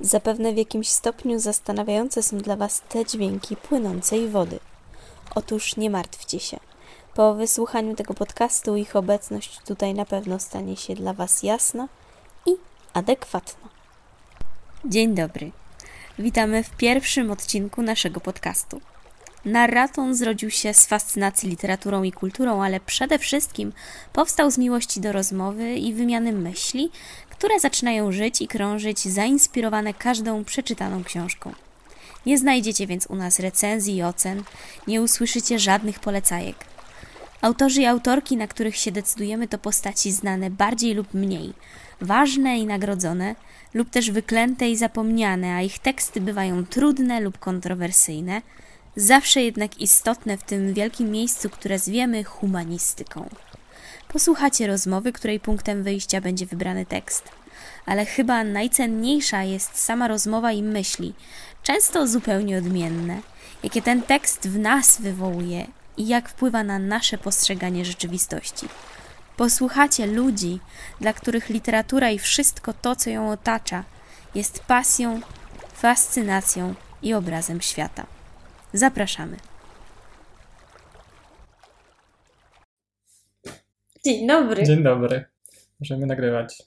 [0.00, 4.58] Zapewne w jakimś stopniu zastanawiające są dla Was te dźwięki płynącej wody.
[5.34, 6.60] Otóż nie martwcie się.
[7.14, 11.88] Po wysłuchaniu tego podcastu ich obecność tutaj na pewno stanie się dla Was jasna
[12.46, 12.50] i
[12.92, 13.68] adekwatna.
[14.84, 15.50] Dzień dobry.
[16.18, 18.80] Witamy w pierwszym odcinku naszego podcastu.
[19.44, 23.72] Narraton zrodził się z fascynacji literaturą i kulturą, ale przede wszystkim
[24.12, 26.90] powstał z miłości do rozmowy i wymiany myśli,
[27.38, 31.52] które zaczynają żyć i krążyć, zainspirowane każdą przeczytaną książką.
[32.26, 34.42] Nie znajdziecie więc u nas recenzji i ocen,
[34.86, 36.56] nie usłyszycie żadnych polecajek.
[37.40, 41.52] Autorzy i autorki, na których się decydujemy, to postaci znane bardziej lub mniej,
[42.00, 43.34] ważne i nagrodzone,
[43.74, 48.42] lub też wyklęte i zapomniane, a ich teksty bywają trudne lub kontrowersyjne,
[48.96, 53.28] zawsze jednak istotne w tym wielkim miejscu, które zwiemy humanistyką.
[54.14, 57.28] Posłuchacie rozmowy, której punktem wyjścia będzie wybrany tekst.
[57.86, 61.14] Ale chyba najcenniejsza jest sama rozmowa i myśli,
[61.62, 63.20] często zupełnie odmienne,
[63.62, 65.66] jakie ten tekst w nas wywołuje
[65.96, 68.68] i jak wpływa na nasze postrzeganie rzeczywistości.
[69.36, 70.60] Posłuchacie ludzi,
[71.00, 73.84] dla których literatura i wszystko to, co ją otacza,
[74.34, 75.20] jest pasją,
[75.74, 78.06] fascynacją i obrazem świata.
[78.72, 79.53] Zapraszamy.
[84.04, 84.62] Dzień dobry.
[84.64, 85.24] Dzień dobry.
[85.80, 86.62] Możemy nagrywać.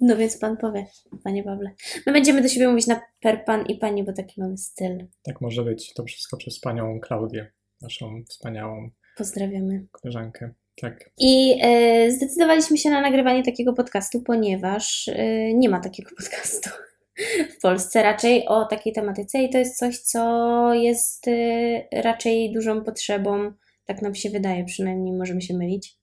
[0.00, 0.86] No więc pan powie,
[1.24, 1.70] panie Pawle.
[2.06, 5.06] My będziemy do siebie mówić na per pan i pani, bo taki mamy styl.
[5.22, 5.94] Tak może być.
[5.94, 9.86] To wszystko przez panią Klaudię, naszą wspaniałą Pozdrawiamy.
[9.90, 10.50] koleżankę.
[10.80, 11.10] Tak.
[11.18, 16.70] I e, zdecydowaliśmy się na nagrywanie takiego podcastu, ponieważ e, nie ma takiego podcastu
[17.58, 21.32] w Polsce raczej o takiej tematyce i to jest coś, co jest e,
[22.02, 23.52] raczej dużą potrzebą,
[23.84, 25.98] tak nam się wydaje, przynajmniej możemy się mylić.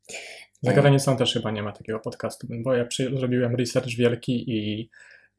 [0.66, 4.90] Za granicą też chyba nie ma takiego podcastu, bo ja przy, zrobiłem research wielki i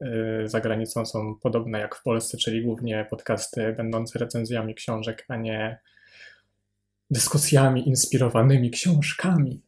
[0.03, 5.35] y, za granicą są podobne jak w Polsce, czyli głównie podcasty będące recenzjami książek, a
[5.35, 5.79] nie
[7.09, 9.61] dyskusjami inspirowanymi książkami.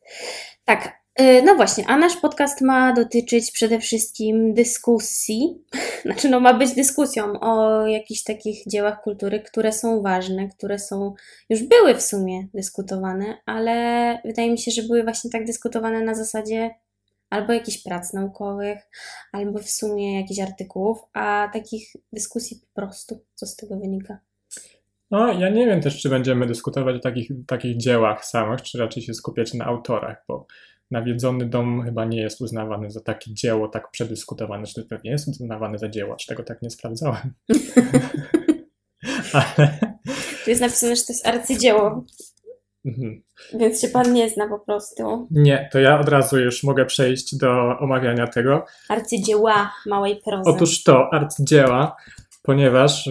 [0.66, 0.99] Tak,
[1.46, 5.64] no właśnie, a nasz podcast ma dotyczyć przede wszystkim dyskusji,
[6.06, 11.14] znaczy no ma być dyskusją o jakichś takich dziełach kultury, które są ważne, które są,
[11.50, 16.16] już były w sumie dyskutowane, ale wydaje mi się, że były właśnie tak dyskutowane na
[16.16, 16.70] zasadzie
[17.30, 18.80] albo jakichś prac naukowych,
[19.32, 24.20] albo w sumie jakichś artykułów, a takich dyskusji po prostu, co z tego wynika.
[25.12, 29.04] No, ja nie wiem też, czy będziemy dyskutować o takich, takich dziełach samych, czy raczej
[29.04, 30.48] się skupiać na autorach, bo
[30.92, 35.28] Nawiedzony dom chyba nie jest uznawany za takie dzieło tak przedyskutowane, czy to pewnie jest
[35.28, 37.34] uznawany za dzieło, czy tego tak nie sprawdzałem.
[39.34, 39.80] Ale...
[40.44, 42.06] Tu jest napisane, że to jest arcydzieło.
[42.86, 43.22] Mhm.
[43.54, 45.28] Więc się pan nie zna po prostu.
[45.32, 48.66] Nie, to ja od razu już mogę przejść do omawiania tego.
[48.90, 50.50] Arcydzieła małej prozy.
[50.50, 51.96] Otóż to, arcydzieła,
[52.42, 53.10] ponieważ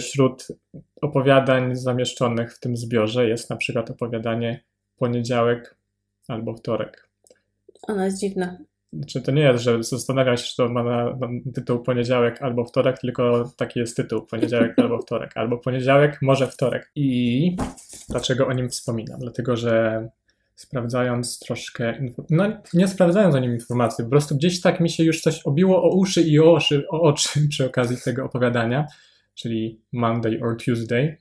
[0.00, 0.48] wśród
[1.02, 4.64] opowiadań zamieszczonych w tym zbiorze jest na przykład opowiadanie
[4.96, 5.76] Poniedziałek
[6.28, 7.08] albo Wtorek.
[7.88, 8.58] Ona jest dziwna.
[9.06, 12.64] Czy to nie jest, że zastanawiam się, czy to ma na, na tytuł poniedziałek albo
[12.64, 16.90] wtorek, tylko taki jest tytuł poniedziałek albo wtorek, albo poniedziałek, może wtorek.
[16.94, 17.56] I
[18.08, 19.20] dlaczego o nim wspominam?
[19.20, 20.08] Dlatego, że
[20.54, 25.20] sprawdzając troszkę, no nie sprawdzając o nim informacji, po prostu gdzieś tak mi się już
[25.20, 28.86] coś obiło o uszy i o oczy, o oczy przy okazji tego opowiadania,
[29.34, 31.16] czyli Monday or Tuesday.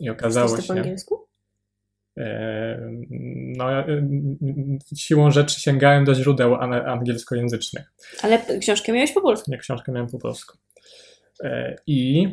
[0.00, 1.31] I okazało Jest to po angielsku?
[3.56, 4.08] No, e,
[4.96, 6.54] siłą rzeczy sięgałem do źródeł
[6.86, 7.92] angielskojęzycznych.
[8.22, 9.50] Ale książkę miałeś po polsku?
[9.50, 10.58] Nie, książkę miałem po polsku.
[11.44, 12.28] E, I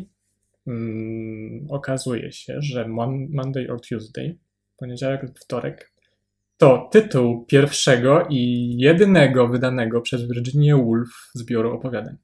[0.67, 4.37] mm, okazuje się, że Monday or Tuesday,
[4.77, 5.91] poniedziałek lub wtorek,
[6.57, 12.17] to tytuł pierwszego i jedynego wydanego przez Virginia Woolf zbioru opowiadań.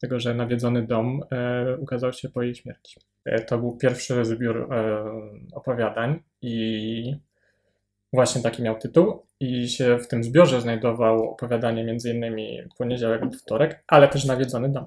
[0.00, 3.00] Dlatego, że Nawiedzony Dom e, ukazał się po jej śmierci.
[3.24, 5.04] E, to był pierwszy zbiór e,
[5.52, 7.16] opowiadań i
[8.12, 9.26] właśnie taki miał tytuł.
[9.40, 12.68] I się w tym zbiorze znajdowało opowiadanie m.in.
[12.78, 14.86] Poniedziałek lub wtorek, ale też Nawiedzony Dom.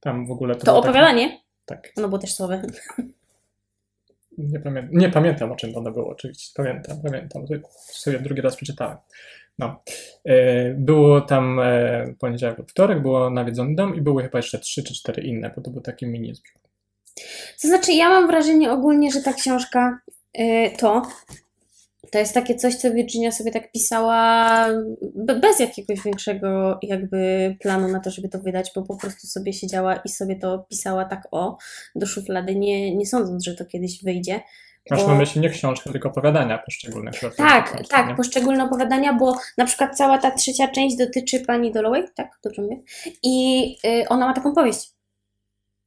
[0.00, 0.66] Tam w ogóle to.
[0.66, 1.28] To opowiadanie?
[1.66, 1.82] Taki...
[1.82, 1.92] Tak.
[1.96, 2.62] Ono było też słowe.
[4.38, 4.88] Nie, pamię...
[4.92, 6.52] nie pamiętam o czym ono było, oczywiście.
[6.56, 7.46] Pamiętam, pamiętam.
[7.72, 8.96] Sobie drugi raz przeczytałem.
[9.58, 9.82] No.
[10.24, 11.60] E, było tam
[12.18, 15.62] poniedziałek lub wtorek, było Nawiedzony Dom i były chyba jeszcze trzy czy cztery inne, bo
[15.62, 16.69] to był taki mini zbiór.
[17.62, 19.98] To znaczy, ja mam wrażenie ogólnie, że ta książka
[20.34, 21.02] yy, to
[22.10, 24.66] to jest takie coś, co Virginia sobie tak pisała
[25.40, 29.96] bez jakiegoś większego jakby planu na to, żeby to wydać, bo po prostu sobie siedziała
[29.96, 31.58] i sobie to pisała tak o,
[31.94, 34.40] do szuflady, nie, nie sądząc, że to kiedyś wyjdzie.
[34.90, 37.10] Masz bo- na myśli nie książkę, tylko opowiadania poszczególne.
[37.36, 38.14] Tak, książce, tak, nie?
[38.14, 42.38] poszczególne opowiadania, bo na przykład cała ta trzecia część dotyczy pani Dalloway, tak?
[42.44, 42.76] Dobrze mówię?
[43.22, 44.92] I y, ona ma taką powieść.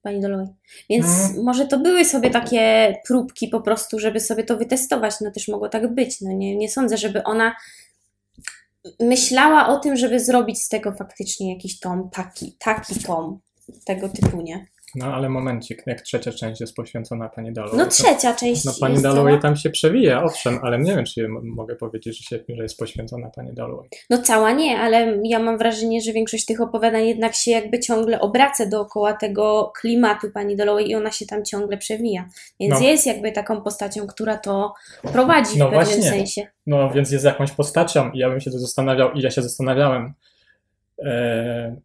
[0.03, 0.47] Pani Dalloway.
[0.89, 1.43] Więc Mhm.
[1.43, 5.15] może to były sobie takie próbki po prostu, żeby sobie to wytestować.
[5.21, 6.21] No też mogło tak być.
[6.21, 7.55] No nie, nie sądzę, żeby ona
[8.99, 13.39] myślała o tym, żeby zrobić z tego faktycznie jakiś tom, taki, taki tom
[13.85, 14.67] tego typu, nie?
[14.95, 17.77] No ale momencik, jak trzecia część jest poświęcona pani Dalloway.
[17.79, 19.41] No trzecia część No pani Dalloway cała.
[19.41, 23.29] tam się przewija, owszem, ale nie wiem, czy mogę powiedzieć, że, się, że jest poświęcona
[23.35, 23.89] pani Dalloway.
[24.09, 28.19] No cała nie, ale ja mam wrażenie, że większość tych opowiadań jednak się jakby ciągle
[28.19, 32.29] obraca dookoła tego klimatu pani Dalloway i ona się tam ciągle przewija.
[32.59, 32.79] Więc No.
[32.87, 34.73] jest jakby taką postacią, która to
[35.13, 36.09] prowadzi No w pewnym właśnie.
[36.09, 36.47] sensie.
[36.67, 40.13] No więc jest jakąś postacią i ja bym się tu zastanawiał, i ja się zastanawiałem,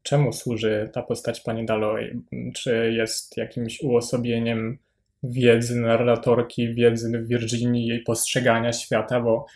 [0.03, 2.21] czemu służy ta postać pani Dalloway?
[2.55, 4.79] Czy jest jakimś uosobieniem
[5.23, 9.47] wiedzy narratorki, wiedzy Virginii, jej postrzegania świata, bo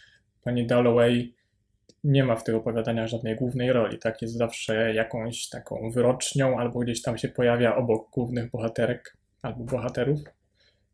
[0.45, 1.35] pani Dalloway
[2.05, 4.23] nie ma w tych opowiadaniach żadnej głównej roli, tak?
[4.23, 10.21] Jest zawsze jakąś taką wyrocznią, albo gdzieś tam się pojawia obok głównych bohaterek albo bohaterów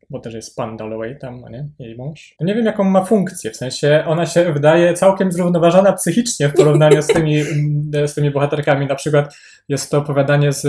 [0.09, 1.69] bo też jest pan Dalloway tam, no nie?
[1.79, 2.35] Jej mąż.
[2.39, 7.01] Nie wiem, jaką ma funkcję, w sensie ona się wydaje całkiem zrównoważona psychicznie w porównaniu
[7.01, 7.43] z tymi,
[8.07, 8.87] z tymi bohaterkami.
[8.87, 9.35] Na przykład
[9.69, 10.61] jest to opowiadanie z,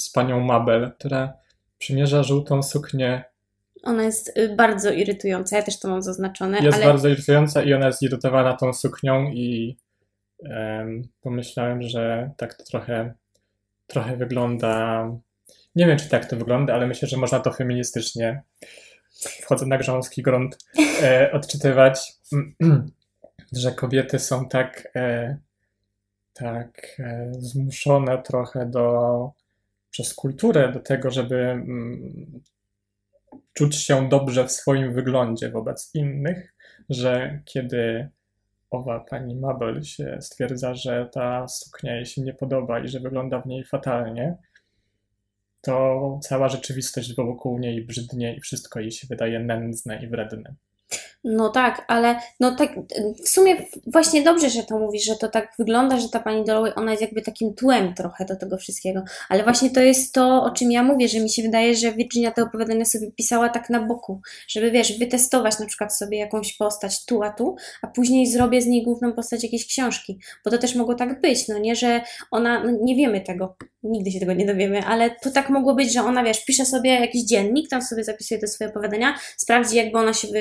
[0.00, 1.32] z panią Mabel, która
[1.78, 3.24] przymierza żółtą suknię.
[3.82, 7.74] Ona jest y, bardzo irytująca, ja też to mam zaznaczone, Jest ale bardzo irytująca i
[7.74, 9.76] ona jest irytowana tą suknią i
[10.44, 13.14] em, pomyślałem, że tak to trochę,
[13.86, 15.04] trochę wygląda...
[15.74, 18.42] Nie wiem, czy tak to wygląda, ale myślę, że można to feministycznie,
[19.42, 20.58] wchodzę na grząski grunt,
[21.02, 22.12] e, odczytywać,
[23.52, 25.36] że kobiety są tak, e,
[26.34, 29.30] tak e, zmuszone trochę do,
[29.90, 32.40] przez kulturę do tego, żeby mm,
[33.52, 36.54] czuć się dobrze w swoim wyglądzie wobec innych,
[36.90, 38.08] że kiedy
[38.70, 43.40] owa pani Mabel się stwierdza, że ta suknia jej się nie podoba i że wygląda
[43.40, 44.36] w niej fatalnie,
[45.60, 50.54] to cała rzeczywistość wokół niej brzydnie i wszystko jej się wydaje nędzne i wredne.
[51.24, 52.74] No tak, ale no tak,
[53.24, 53.56] w sumie
[53.86, 57.02] właśnie dobrze, że to mówisz, że to tak wygląda, że ta pani Dalloway, ona jest
[57.02, 60.82] jakby takim tłem trochę do tego wszystkiego, ale właśnie to jest to, o czym ja
[60.82, 64.70] mówię, że mi się wydaje, że Virginia te opowiadania sobie pisała tak na boku, żeby
[64.70, 68.82] wiesz, wytestować na przykład sobie jakąś postać tu, a tu, a później zrobię z niej
[68.82, 72.00] główną postać jakiejś książki, bo to też mogło tak być, no nie, że
[72.30, 75.92] ona, no nie wiemy tego, nigdy się tego nie dowiemy, ale to tak mogło być,
[75.92, 79.98] że ona, wiesz, pisze sobie jakiś dziennik, tam sobie zapisuje te swoje opowiadania, sprawdzi, jakby
[79.98, 80.40] ona się, wy,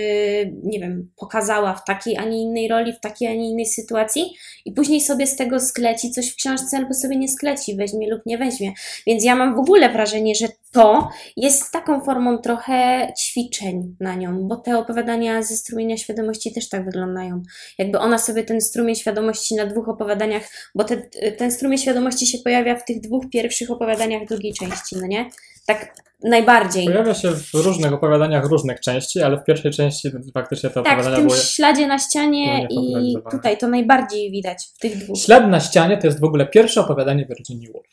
[0.70, 4.34] nie wiem, pokazała w takiej, a nie innej roli, w takiej, a nie innej sytuacji
[4.66, 8.22] i później sobie z tego skleci coś w książce albo sobie nie skleci, weźmie lub
[8.26, 8.74] nie weźmie.
[9.08, 14.48] Więc ja mam w ogóle wrażenie, że to jest taką formą trochę ćwiczeń na nią,
[14.48, 17.44] bo te opowiadania ze strumienia świadomości też tak wyglądają.
[17.78, 20.44] Jakby ona sobie ten strumień świadomości na dwóch opowiadaniach,
[20.76, 20.98] bo te,
[21.38, 25.30] ten strumień świadomości się pojawia w tych dwóch pierwszych opowiadaniach drugiej części, no nie?
[25.70, 25.94] Tak
[26.24, 26.86] najbardziej.
[26.86, 30.88] Pojawia się w różnych opowiadaniach różnych części, ale w pierwszej części faktycznie te Tak, w
[30.88, 31.40] opowiadania tym były...
[31.40, 35.18] śladzie na ścianie i tutaj to najbardziej widać w tych dwóch.
[35.18, 37.88] Ślad na ścianie to jest w ogóle pierwsze opowiadanie Virginia Woolf.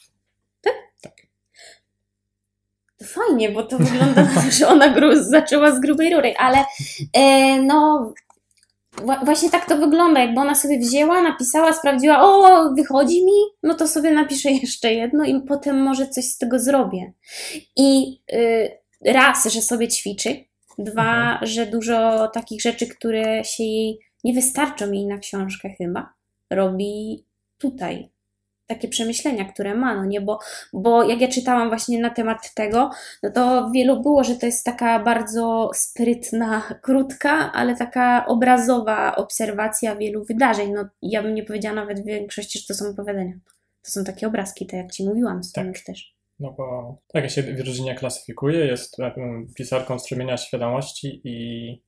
[2.98, 6.58] To fajnie, bo to wygląda na to, że ona gru- zaczęła z grubej rury, ale
[7.12, 8.12] e, no
[9.24, 13.88] właśnie tak to wygląda, jakby ona sobie wzięła, napisała, sprawdziła, o, wychodzi mi, no to
[13.88, 17.12] sobie napiszę jeszcze jedno i potem może coś z tego zrobię.
[17.76, 18.70] I y,
[19.12, 20.44] raz, że sobie ćwiczy,
[20.78, 21.46] dwa, Mhm.
[21.46, 26.12] że dużo takich rzeczy, które się jej nie wystarczą jej na książkę chyba,
[26.50, 27.24] robi
[27.58, 28.10] tutaj.
[28.66, 30.38] Takie przemyślenia, które ma, no nie, bo,
[30.72, 32.90] bo jak ja czytałam właśnie na temat tego,
[33.22, 39.96] no to wielu było, że to jest taka bardzo sprytna, krótka, ale taka obrazowa obserwacja
[39.96, 40.72] wielu wydarzeń.
[40.72, 43.32] No ja bym nie powiedziała nawet w większości, że to są opowiadania.
[43.84, 45.66] To są takie obrazki, tak jak Ci mówiłam, z Tak.
[45.66, 46.16] już też.
[46.40, 51.80] No bo tak się Virginia klasyfikuje, jest em, pisarką strumienia świadomości i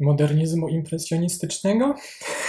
[0.00, 1.94] modernizmu impresjonistycznego.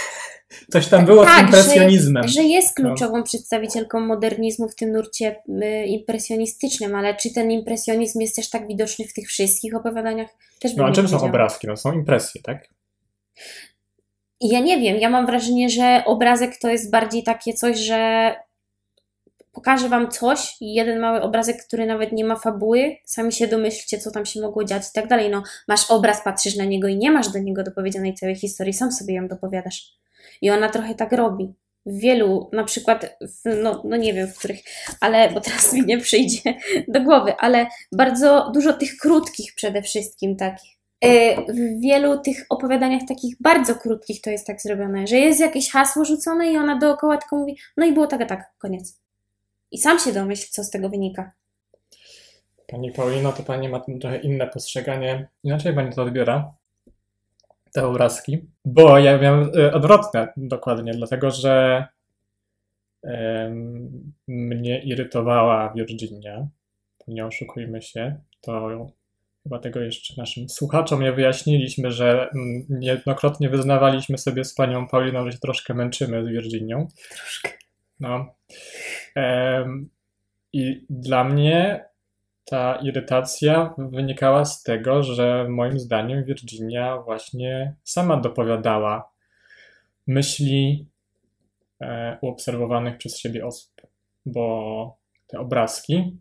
[0.72, 2.28] Coś tam było z Tak, impresjonizmem.
[2.28, 8.36] Że jest kluczową przedstawicielką modernizmu w tym nurcie y, impresjonistycznym, ale czy ten impresjonizm jest
[8.36, 10.28] też tak widoczny w tych wszystkich opowiadaniach?
[10.60, 11.66] Też No a czym są obrazki?
[11.66, 12.68] No są impresje, tak?
[14.40, 18.34] Ja nie wiem, ja mam wrażenie, że obrazek to jest bardziej takie coś, że
[19.52, 24.10] pokażę wam coś, jeden mały obrazek, który nawet nie ma fabuły, sami się domyślcie, co
[24.10, 25.30] tam się mogło dziać i tak dalej.
[25.30, 28.92] No, masz obraz, patrzysz na niego i nie masz do niego dopowiedzianej całej historii, sam
[28.92, 30.03] sobie ją dopowiadasz.
[30.42, 31.54] I ona trochę tak robi.
[31.86, 34.60] w wielu, na przykład, w, no, no nie wiem w których,
[35.00, 36.54] ale, bo teraz mi nie przyjdzie
[36.88, 40.70] do głowy, ale bardzo dużo tych krótkich przede wszystkim takich.
[41.00, 45.70] E, W wielu tych opowiadaniach takich bardzo krótkich to jest tak zrobione, że jest jakieś
[45.70, 49.00] hasło rzucone i ona dookoła tylko mówi, no i było tak a tak, koniec.
[49.70, 51.32] I sam się domyśl, co z tego wynika.
[52.66, 55.28] Pani Paulino, to pani ma trochę inne postrzeganie.
[55.42, 56.52] Inaczej pani to odbiera,
[57.74, 58.38] te obrazki.
[58.64, 61.86] Bo ja miałem e, odwrotne dokładnie, dlatego że
[64.28, 66.48] mnie irytowała Virginia.
[67.08, 68.16] Nie oszukujmy się.
[68.40, 68.86] To
[69.42, 75.24] chyba tego jeszcze naszym słuchaczom nie wyjaśniliśmy, że mm, niejednokrotnie wyznawaliśmy sobie z panią Pauliną,
[75.24, 76.88] że się troszkę męczymy z Virginią.
[77.10, 77.48] Troszkę.
[78.00, 78.34] No.
[80.52, 81.84] I dla mnie
[82.44, 89.12] ta irytacja wynikała z tego, że moim zdaniem Virginia właśnie sama dopowiadała
[90.06, 90.86] myśli
[91.80, 93.72] e, uobserwowanych przez siebie osób,
[94.26, 94.96] bo
[95.26, 96.16] te obrazki,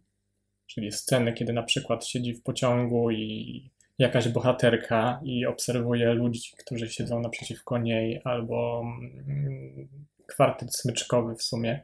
[0.67, 6.89] czyli sceny, kiedy na przykład siedzi w pociągu i jakaś bohaterka i obserwuje ludzi, którzy
[6.89, 9.87] siedzą naprzeciwko niej, albo mm,
[10.27, 11.81] kwartet smyczkowy w sumie,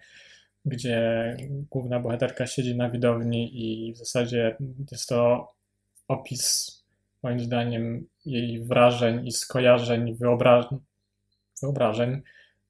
[0.65, 1.37] gdzie
[1.71, 4.57] główna bohaterka siedzi na widowni i w zasadzie
[4.91, 5.47] jest to
[6.07, 6.71] opis,
[7.23, 10.79] moim zdaniem, jej wrażeń i skojarzeń, wyobrażeń,
[11.61, 12.21] wyobrażeń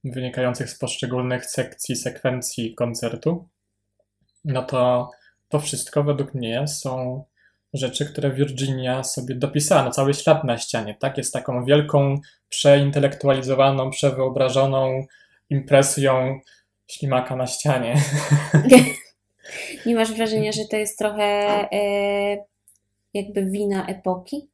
[0.03, 3.47] wynikających z poszczególnych sekcji, sekwencji koncertu,
[4.45, 5.09] no to
[5.49, 7.23] to wszystko według mnie są
[7.73, 11.17] rzeczy, które Virginia sobie dopisała na cały ślad na ścianie, tak?
[11.17, 12.19] Jest taką wielką,
[12.49, 15.05] przeintelektualizowaną, przewyobrażoną
[15.49, 16.39] impresją
[16.89, 17.95] ślimaka na ścianie.
[19.85, 21.23] Nie masz wrażenia, że to jest trochę
[21.71, 22.37] e,
[23.13, 24.47] jakby wina epoki?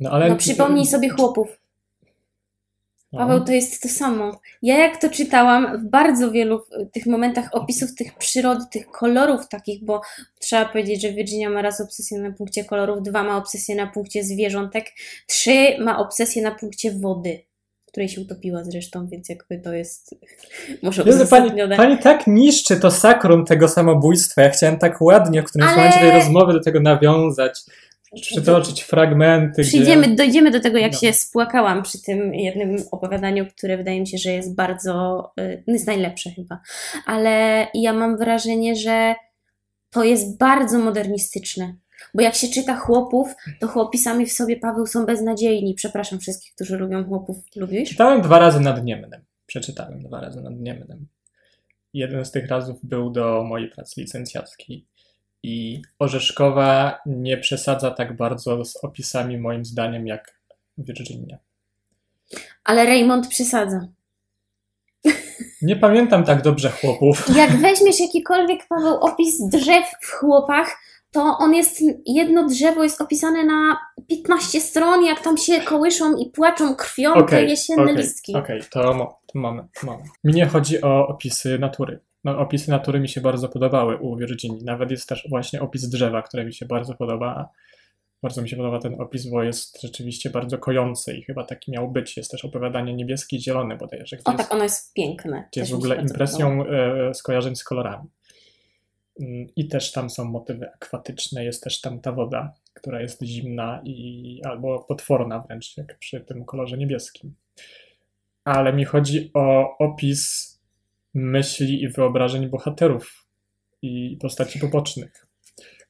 [0.00, 0.28] No ale...
[0.28, 1.58] No przypomnij sobie chłopów.
[3.12, 3.20] No.
[3.20, 4.40] Paweł, to jest to samo.
[4.62, 6.62] Ja jak to czytałam w bardzo wielu
[6.92, 10.00] tych momentach opisów tych przyrody, tych kolorów takich, bo
[10.38, 14.24] trzeba powiedzieć, że Virginia ma raz obsesję na punkcie kolorów, dwa ma obsesję na punkcie
[14.24, 14.86] zwierzątek,
[15.26, 17.44] trzy ma obsesję na punkcie wody,
[17.94, 20.14] której się utopiła zresztą, więc jakby to jest
[20.82, 21.76] może Jezu, pani, uzasadnione.
[21.76, 24.42] pani tak niszczy to sakrum tego samobójstwa.
[24.42, 27.60] Ja chciałem tak ładnie w którymś Ale- momencie tej rozmowy do tego nawiązać,
[28.22, 30.14] przytoczyć fragmenty, Przyjdziemy, gdzie...
[30.14, 30.98] dojdziemy do tego, jak No.
[30.98, 35.86] się spłakałam przy tym jednym opowiadaniu, które wydaje mi się, że jest bardzo, y, jest
[35.86, 36.60] najlepsze chyba.
[37.06, 39.14] Ale ja mam wrażenie, że
[39.90, 41.74] to jest bardzo modernistyczne.
[42.14, 45.74] Bo jak się czyta chłopów, to chłopi sami w sobie, Paweł, są beznadziejni.
[45.74, 47.36] Przepraszam wszystkich, którzy lubią chłopów.
[47.56, 47.88] Lubisz?
[47.88, 49.24] Czytałem dwa razy nad Niemnem.
[49.46, 51.06] Przeczytałem dwa razy nad Niemnem.
[51.92, 54.86] Jeden z tych razów był do mojej pracy licencjackiej.
[55.42, 60.38] I Orzeszkowa nie przesadza tak bardzo z opisami, moim zdaniem, jak
[60.78, 61.38] Virginia.
[62.64, 63.88] Ale Raymond przesadza.
[65.62, 67.36] Nie pamiętam tak dobrze chłopów.
[67.36, 70.76] Jak weźmiesz jakikolwiek, Paweł, opis drzew w chłopach,
[71.14, 73.76] to on jest, jedno drzewo jest opisane na
[74.08, 78.34] 15 stron, jak tam się kołyszą i płaczą krwią te Okej, jesienne okej, listki.
[78.36, 80.02] Okej, to, mo- to mamy, mamy.
[80.24, 82.00] Mi nie chodzi o opisy natury.
[82.24, 84.64] No, opisy natury mi się bardzo podobały u Virginii.
[84.64, 87.48] Nawet jest też właśnie opis drzewa, które mi się bardzo podoba.
[88.22, 91.90] Bardzo mi się podoba ten opis, bo jest rzeczywiście bardzo kojący i chyba taki miał
[91.90, 92.16] być.
[92.16, 95.48] Jest też opowiadanie niebieskie i zielone bodajże, gdzie O jest, tak, ono jest piękne.
[95.52, 98.08] gdzie jest w ogóle impresją e, skojarzeń z kolorami.
[99.20, 103.82] Mm, I też tam są motywy akwatyczne, jest też tam ta woda, która jest zimna
[103.84, 107.34] i albo potworna wręcz, jak przy tym kolorze niebieskim.
[108.44, 110.54] Ale mi chodzi o opis
[111.14, 113.26] myśli i wyobrażeń bohaterów
[113.82, 115.26] i postaci pobocznych,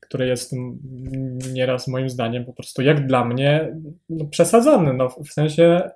[0.00, 0.52] który jest
[1.52, 3.76] nieraz moim zdaniem po prostu jak dla mnie
[4.08, 4.92] no, przesadzony.
[4.92, 5.90] No, w sensie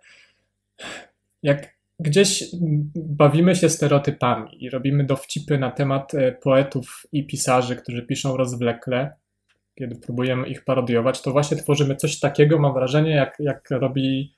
[1.43, 2.45] jak gdzieś
[2.95, 9.12] bawimy się stereotypami i robimy dowcipy na temat e, poetów i pisarzy, którzy piszą rozwlekle,
[9.75, 14.35] kiedy próbujemy ich parodiować, to właśnie tworzymy coś takiego, mam wrażenie, jak, jak robi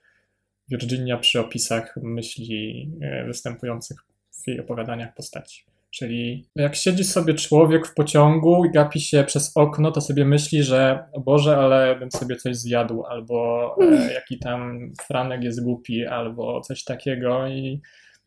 [0.69, 3.97] Virginia przy opisach myśli e, występujących
[4.45, 5.70] w jej opowiadaniach postaci.
[5.91, 10.63] Czyli jak siedzi sobie człowiek w pociągu i gapi się przez okno, to sobie myśli,
[10.63, 16.07] że o Boże, ale bym sobie coś zjadł, albo e, jaki tam Franek jest głupi,
[16.07, 17.49] albo coś takiego.
[17.49, 17.81] I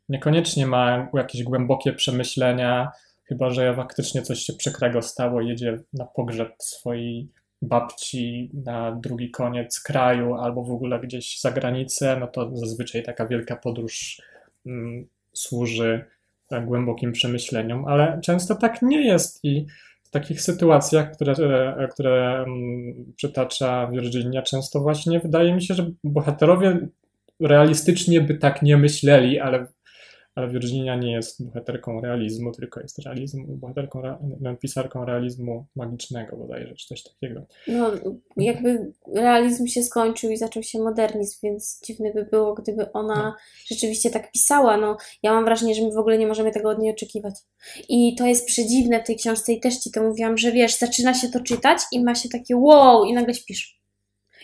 [0.09, 2.91] niekoniecznie ma jakieś głębokie przemyślenia,
[3.25, 7.29] chyba że faktycznie coś się przykrego stało, jedzie na pogrzeb swojej
[7.61, 13.27] babci na drugi koniec kraju, albo w ogóle gdzieś za granicę, no to zazwyczaj taka
[13.27, 14.21] wielka podróż
[14.65, 16.05] mm, służy
[16.47, 19.65] tak głębokim przemyśleniom, ale często tak nie jest i
[20.03, 21.33] w takich sytuacjach, które,
[21.77, 26.87] e, które mm, przytacza Virginia, często właśnie wydaje mi się, że bohaterowie
[27.39, 29.67] realistycznie by tak nie myśleli, ale ale
[30.37, 34.01] Virginia nie jest bohaterką realizmu, tylko jest realizm, bohaterką,
[34.41, 37.45] no, pisarką realizmu magicznego bodajże, czy coś takiego.
[37.67, 37.91] No,
[38.37, 43.35] jakby realizm się skończył i zaczął się modernizm, więc dziwne by było, gdyby ona No.
[43.67, 44.77] rzeczywiście tak pisała.
[44.77, 47.33] No, ja mam wrażenie, że my w ogóle nie możemy tego od niej oczekiwać.
[47.89, 51.13] I to jest przedziwne w tej książce i też Ci to mówiłam, że wiesz, zaczyna
[51.13, 53.82] się to czytać i ma się takie wow i nagle śpisz.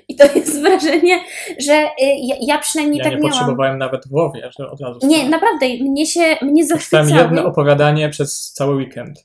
[0.07, 1.19] I to jest wrażenie,
[1.59, 1.87] że y,
[2.23, 3.31] ja, ja przynajmniej Ja tak nie miałam.
[3.31, 7.11] potrzebowałem nawet Włowie, że od razu Nie, naprawdę, mnie się, mnie zachwycały.
[7.11, 9.23] jedno opowiadanie przez cały weekend.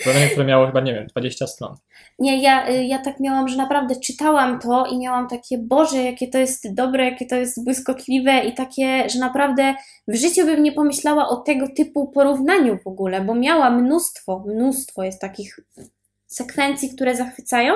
[0.00, 1.74] Opowiadanie, które miało chyba, nie wiem, 20 stron.
[2.18, 6.28] Nie, ja, y, ja tak miałam, że naprawdę czytałam to i miałam takie, Boże, jakie
[6.28, 9.74] to jest dobre, jakie to jest błyskotliwe i takie, że naprawdę
[10.08, 15.02] w życiu bym nie pomyślała o tego typu porównaniu w ogóle, bo miała mnóstwo, mnóstwo
[15.02, 15.60] jest takich
[16.26, 17.74] sekwencji, które zachwycają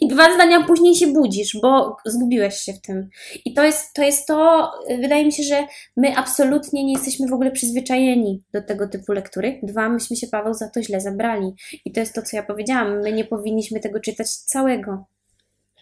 [0.00, 3.08] i dwa zdania później się budzisz, bo zgubiłeś się w tym.
[3.44, 5.66] I to jest to, jest to wydaje mi się, że
[5.96, 9.60] my absolutnie nie jesteśmy w ogóle przyzwyczajeni do tego typu lektury.
[9.62, 11.52] Dwa, myśmy się, Paweł, za to źle zabrali.
[11.84, 13.00] I to jest to, co ja powiedziałam.
[13.02, 15.04] My nie powinniśmy tego czytać całego.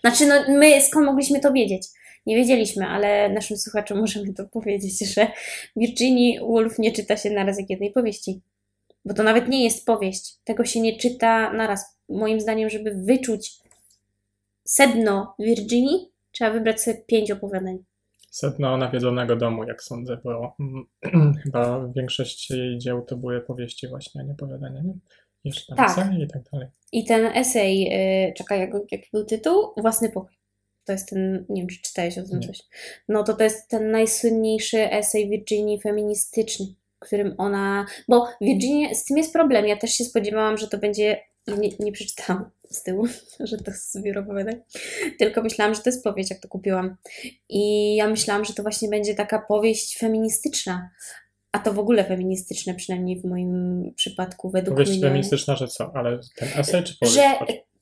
[0.00, 1.86] Znaczy, no, my skąd mogliśmy to wiedzieć?
[2.26, 5.26] Nie wiedzieliśmy, ale naszym słuchaczom możemy to powiedzieć, że
[5.76, 8.40] Virginia Woolf nie czyta się naraz jak jednej powieści.
[9.04, 10.34] Bo to nawet nie jest powieść.
[10.44, 12.00] Tego się nie czyta naraz.
[12.10, 13.52] Moim zdaniem, żeby wyczuć
[14.64, 17.78] sedno Virginii, trzeba wybrać sobie pięć opowiadań.
[18.30, 24.20] Sedno nawiedzonego domu, jak sądzę, bo mm, chyba większość jej dzieł to były powieści właśnie,
[24.20, 24.94] a nie opowiadania, nie?
[25.44, 25.98] Jeszcze tam Tak.
[25.98, 26.68] esej i tak dalej.
[26.92, 29.72] I ten esej, yy, czekaj, jak, jaki był tytuł?
[29.76, 30.34] Własny pokój.
[30.84, 32.46] To jest ten, nie wiem, czy czytałeś o tym Nie.
[32.46, 32.62] coś.
[33.08, 36.66] No to to jest ten najsłynniejszy esej Virginii feministyczny,
[36.98, 37.86] którym ona...
[38.08, 39.66] Bo Virginia, z tym jest problem.
[39.66, 41.20] Ja też się spodziewałam, że to będzie...
[41.57, 43.07] Nie, nie przeczytałam z tyłu,
[43.40, 44.54] że to zbiór opowiadań.
[45.19, 46.97] Tylko myślałam, że to jest powieść, jak to kupiłam.
[47.49, 50.90] I ja myślałam, że to właśnie będzie taka powieść feministyczna.
[51.52, 55.00] A to w ogóle feministyczne, przynajmniej w moim przypadku, według Powieść mnie.
[55.00, 55.92] feministyczna, że co?
[55.95, 57.16] Ale ten esej czy powieść?
[57.16, 57.23] Że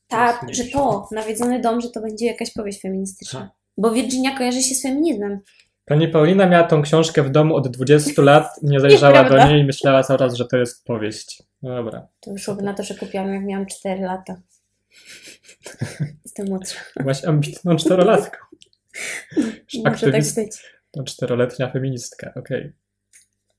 [0.08, 3.40] Patrz, tak, że to, nawiedzony dom, że to będzie jakaś powieść feministyczna.
[3.40, 3.50] Ha.
[3.78, 5.40] Bo Virginia kojarzy się z feminizmem.
[5.84, 9.64] Pani Paulina miała tą książkę w domu od 20 lat, nie zajrzała do niej i
[9.64, 11.42] myślała cały czas, że to jest powieść.
[11.62, 12.08] No dobra.
[12.20, 14.40] To wyszłoby na to, że kupiłam jak miałam 4 lata.
[16.24, 16.80] Jestem młodsza.
[16.96, 18.38] Byłaś ambitną czterolatką.
[19.84, 20.62] Może tak być.
[20.90, 22.72] to czteroletnia feministka, okej.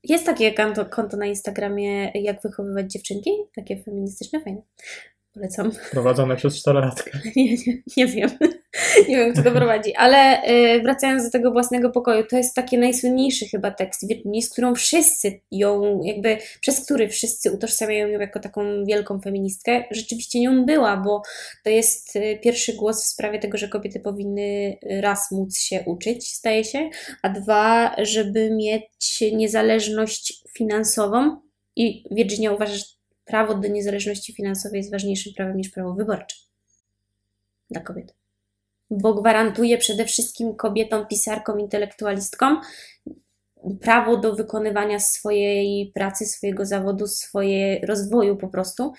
[0.04, 3.30] Jest takie konto, konto na Instagramie, jak wychowywać dziewczynki.
[3.56, 4.62] Takie feministyczne, fajne.
[5.34, 5.70] Polecam.
[5.90, 7.18] Prowadzone przez czterolatka.
[7.36, 8.30] Nie, nie, nie wiem.
[9.08, 9.94] Nie wiem, kto to prowadzi.
[9.94, 14.50] Ale y, wracając do tego własnego pokoju, to jest taki najsłynniejszy chyba tekst Virginii, z
[14.50, 19.84] którą wszyscy ją, jakby przez który wszyscy utożsamiają ją jako taką wielką feministkę.
[19.90, 21.22] Rzeczywiście nią była, bo
[21.64, 26.28] to jest y, pierwszy głos w sprawie tego, że kobiety powinny raz móc się uczyć,
[26.28, 26.90] staje się,
[27.22, 31.40] a dwa, żeby mieć niezależność finansową.
[31.76, 32.84] I Virginia uważa, że
[33.30, 36.36] prawo do niezależności finansowej jest ważniejszym prawem niż prawo wyborcze
[37.70, 38.14] dla kobiet.
[38.90, 42.60] Bo gwarantuje przede wszystkim kobietom, pisarkom, intelektualistkom
[43.80, 48.92] prawo do wykonywania swojej pracy, swojego zawodu, swojego rozwoju po prostu.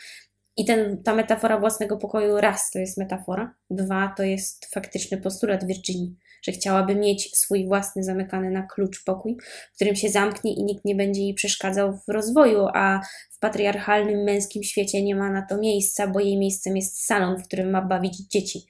[0.58, 5.68] I ten, ta metafora własnego pokoju, raz to jest metafora, dwa to jest faktyczny postulat
[5.68, 9.38] Virginii, że chciałaby mieć swój własny zamykany na klucz pokój,
[9.72, 13.02] w którym się zamknie i nikt nie będzie jej przeszkadzał w rozwoju, a
[13.32, 17.44] w patriarchalnym męskim świecie nie ma na to miejsca, bo jej miejscem jest salon, w
[17.44, 18.66] którym ma bawić dzieci.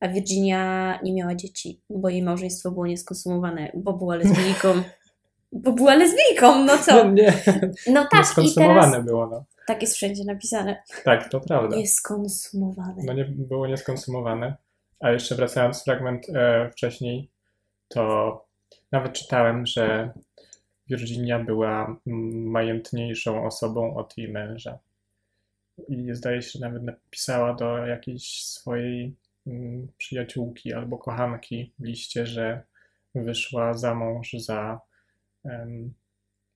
[0.00, 4.68] A Virginia nie miała dzieci, bo jej małżeństwo było nieskonsumowane, bo była lesbijką.
[5.52, 7.04] Bo była lesbijką, no co?
[7.04, 7.32] No nie,
[7.86, 9.44] No tak, i skonsumowane teraz było, no.
[9.66, 10.82] tak jest wszędzie napisane.
[11.04, 11.76] Tak, to prawda.
[11.76, 13.02] Nieskonsumowane.
[13.04, 14.56] No nie było nieskonsumowane.
[15.00, 17.28] A jeszcze wracając fragment e, wcześniej,
[17.88, 18.44] to
[18.92, 20.12] nawet czytałem, że
[20.88, 21.96] Virginia była
[22.32, 24.78] majętniejszą osobą od jej męża.
[25.88, 29.14] I zdaje się, że nawet napisała do jakiejś swojej
[29.46, 32.62] mm, przyjaciółki albo kochanki w liście, że
[33.14, 34.80] wyszła za mąż za
[35.44, 35.94] em,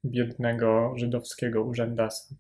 [0.05, 2.35] biednego żydowskiego urzędasa.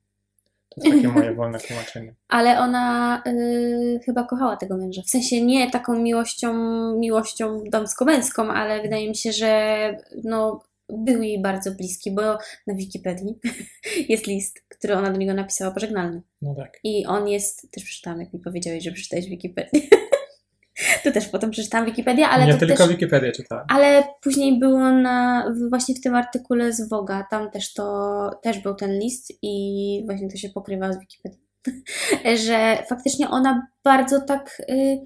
[0.80, 2.14] To jest takie moje wolne tłumaczenie.
[2.28, 5.02] Ale ona y, chyba kochała tego męża.
[5.02, 6.54] W sensie nie taką miłością,
[6.98, 12.22] miłością damsko-męską, ale wydaje mi się, że no, był jej bardzo bliski, bo
[12.66, 13.38] na Wikipedii
[14.08, 16.22] jest list, który ona do niego napisała pożegnalny.
[16.42, 16.80] No tak.
[16.85, 19.80] I on jest, też przeczytałam, jak mi powiedziałeś, że przeczytałeś Wikipedię.
[21.04, 22.88] to też potem przeczytałam Wikipedię, ale nie to tylko też...
[22.88, 23.64] Wikipedię czytałem.
[23.68, 28.74] Ale później było na, właśnie w tym artykule z Woga, tam też to, też był
[28.74, 31.38] ten list i właśnie to się pokrywa z Wikipedią,
[32.46, 34.98] że faktycznie ona bardzo tak, y,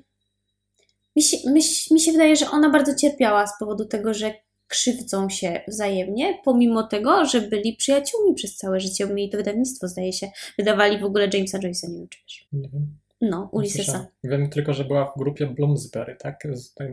[1.16, 4.35] mi się, mi, mi się wydaje, że ona bardzo cierpiała z powodu tego, że
[4.68, 9.06] krzywdzą się wzajemnie, pomimo tego, że byli przyjaciółmi przez całe życie.
[9.06, 10.30] Mieli to wydawnictwo, zdaje się.
[10.59, 12.48] Wydawali w ogóle Jamesa Joyce'a, nie wiem czy wiesz.
[12.52, 12.98] Nie wiem.
[13.30, 14.06] No, Ulyssesa.
[14.24, 16.42] Wiem tylko, że była w grupie Bloomsbury, tak?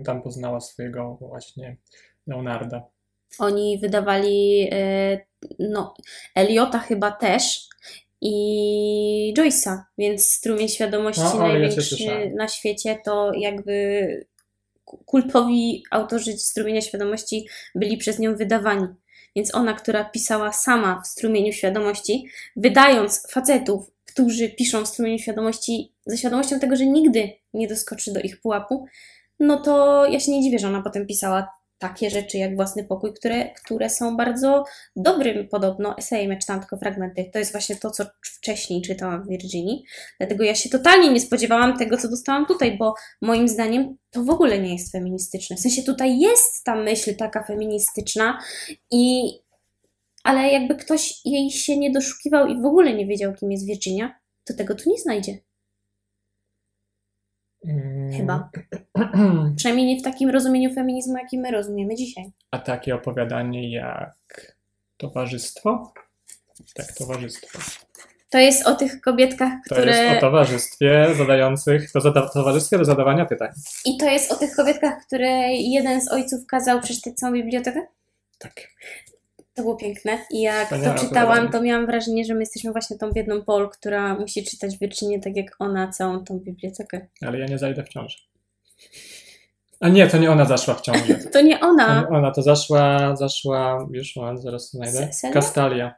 [0.05, 1.77] Tam poznała swojego właśnie
[2.27, 2.83] Leonarda.
[3.39, 5.19] Oni wydawali, e,
[5.59, 5.93] no,
[6.35, 7.67] Eliota chyba też
[8.21, 12.35] i Joyce'a, więc strumień świadomości No, ja największy słyszałem.
[12.35, 14.25] na świecie to jakby
[15.05, 18.87] kultowi autorzy strumienia świadomości byli przez nią wydawani.
[19.35, 25.93] Więc ona, która pisała sama w strumieniu świadomości, wydając facetów, którzy piszą w strumieniu świadomości
[26.05, 28.85] ze świadomością tego, że nigdy nie doskoczy do ich pułapu,
[29.39, 31.47] no to ja się nie dziwię, że ona potem pisała
[31.83, 34.63] takie rzeczy jak Własny Pokój, które, które są bardzo
[34.95, 36.31] dobrym podobno esejem.
[36.31, 37.29] Ja czytałam tylko fragmenty.
[37.33, 39.83] To jest właśnie to, co wcześniej czytałam w Virginii.
[40.17, 44.29] Dlatego ja się totalnie nie spodziewałam tego, co dostałam tutaj, bo moim zdaniem to w
[44.29, 45.55] ogóle nie jest feministyczne.
[45.55, 48.39] W sensie tutaj jest ta myśl taka feministyczna
[48.91, 49.31] i
[50.23, 54.19] ale jakby ktoś jej się nie doszukiwał i w ogóle nie wiedział, kim jest Virginia,
[54.43, 55.37] to tego tu nie znajdzie.
[57.65, 58.11] Mm.
[58.13, 58.49] Chyba.
[59.57, 62.25] Przynajmniej nie w takim rozumieniu feminizmu, jaki my rozumiemy dzisiaj.
[62.51, 64.17] A takie opowiadanie jak
[64.97, 65.93] Towarzystwo?
[66.75, 67.59] Tak, Towarzystwo.
[68.29, 69.97] To jest o tych kobietkach, To które.
[69.97, 73.49] jest o towarzystwie zadających, to zada, towarzystwie do zadawania pytań.
[73.85, 77.81] I to jest o tych kobietkach, które jeden z ojców kazał przeczytać całą bibliotekę?
[78.37, 78.53] Tak.
[79.53, 80.17] To było piękne.
[80.31, 83.69] I jak Wspaniałe to czytałam, to miałam wrażenie, że my jesteśmy właśnie tą biedną Pol,
[83.69, 87.07] która musi czytać Virginię tak jak ona całą tą bibliotekę.
[87.21, 88.17] Ale ja nie zajdę w ciążę.
[89.79, 91.15] A nie, to nie ona zaszła w ciążę.
[91.33, 92.07] To nie ona.
[92.11, 95.09] ona, to zaszła, zaszła, już moment, zaraz to znajdę.
[95.33, 95.95] Kastalia.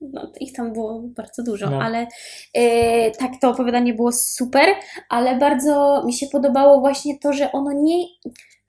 [0.00, 1.82] No, ich tam było bardzo dużo, No.
[1.82, 2.06] ale
[2.54, 4.68] e, tak, to opowiadanie było super,
[5.08, 8.04] ale bardzo mi się podobało właśnie to, że ono nie.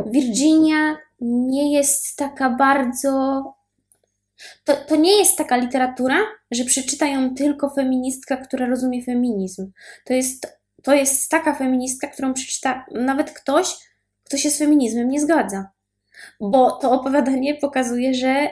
[0.05, 3.43] Virginia nie jest taka bardzo.
[4.63, 6.17] To, to nie jest taka literatura,
[6.51, 9.71] że przeczyta ją tylko feministka, która rozumie feminizm.
[10.05, 13.75] To jest, to jest taka feministka, którą przeczyta nawet ktoś,
[14.23, 15.69] kto się z feminizmem nie zgadza.
[16.39, 18.49] Bo to opowiadanie pokazuje, że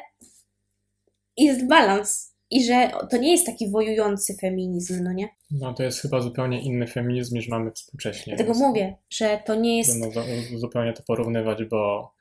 [1.38, 5.30] jest balans i że to nie jest taki wojujący feminizm, no nie?
[5.52, 8.36] No to jest chyba zupełnie inny feminizm niż mamy współcześnie.
[8.36, 10.02] Dlatego mówię, że to nie jest.
[10.02, 10.22] Trudno
[10.56, 12.14] zupełnie to porównywać, bo,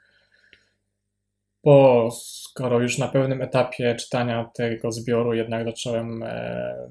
[1.64, 6.88] bo skoro już na pewnym etapie czytania tego zbioru jednak zacząłem e,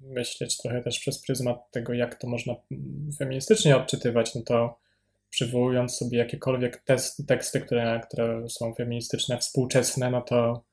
[0.00, 2.54] myśleć trochę też przez pryzmat tego, jak to można
[3.18, 4.78] feministycznie odczytywać, no to
[5.30, 6.84] przywołując sobie jakiekolwiek
[7.26, 10.64] teksty, które, które są feministyczne, współczesne, no to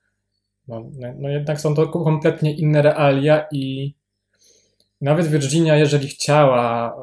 [0.68, 3.94] no, no, no jednak są to kompletnie inne realia i
[5.00, 6.96] nawet Virginia, jeżeli chciała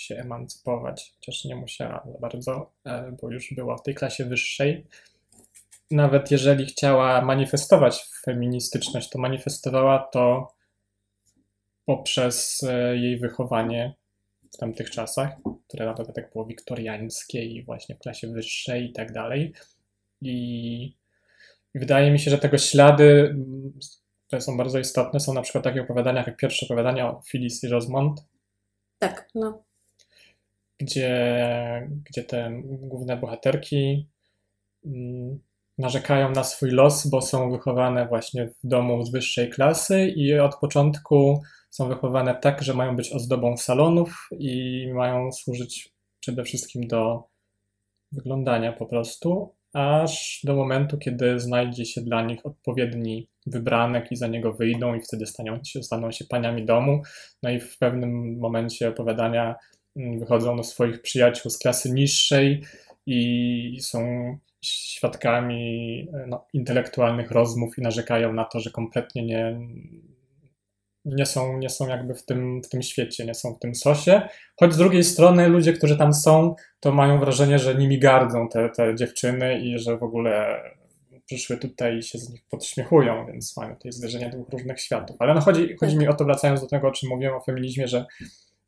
[0.00, 4.86] się emancypować, chociaż nie musiała za bardzo, e, bo już była w tej klasie wyższej,
[5.90, 10.52] nawet jeżeli chciała manifestować feministyczność, to manifestowała to
[11.84, 13.94] poprzez e, jej wychowanie
[14.54, 15.30] w tamtych czasach,
[15.68, 19.52] które na dodatek było wiktoriańskie i właśnie w klasie wyższej i tak dalej.
[20.22, 20.96] I
[21.74, 23.72] wydaje mi się, że tego ślady, mm,
[24.26, 27.68] które są bardzo istotne, są na przykład takie opowiadania jak pierwsze opowiadanie o Phyllis i
[27.68, 28.20] Rosamond,
[28.98, 29.67] Tak, no.
[30.80, 34.08] Gdzie, gdzie te główne bohaterki
[34.86, 35.40] mm,
[35.78, 40.56] narzekają na swój los, bo są wychowane właśnie w domu z wyższej klasy i od
[40.56, 47.24] początku są wychowane tak, że mają być ozdobą salonów i mają służyć przede wszystkim do
[48.12, 54.26] wyglądania po prostu, aż do momentu, kiedy znajdzie się dla nich odpowiedni wybranek i za
[54.26, 57.02] niego wyjdą i wtedy staną się, staną się paniami domu.
[57.42, 59.54] No i w pewnym momencie opowiadania
[60.18, 62.62] wychodzą do swoich przyjaciół z klasy niższej
[63.06, 63.98] i są
[64.62, 69.60] świadkami no, intelektualnych rozmów i narzekają na to, że kompletnie nie,
[71.04, 74.22] nie, są, nie są jakby w tym, w tym świecie, nie są w tym sosie.
[74.56, 78.68] Choć z drugiej strony ludzie, którzy tam są, to mają wrażenie, że nimi gardzą te,
[78.68, 80.62] te dziewczyny i że w ogóle
[81.26, 85.16] przyszły tutaj i się z nich podśmiechują, więc mamy tutaj zderzenie dwóch różnych światów.
[85.18, 87.88] Ale no chodzi, chodzi mi o to, wracając do tego, o czym mówiłem o feminizmie,
[87.88, 88.06] że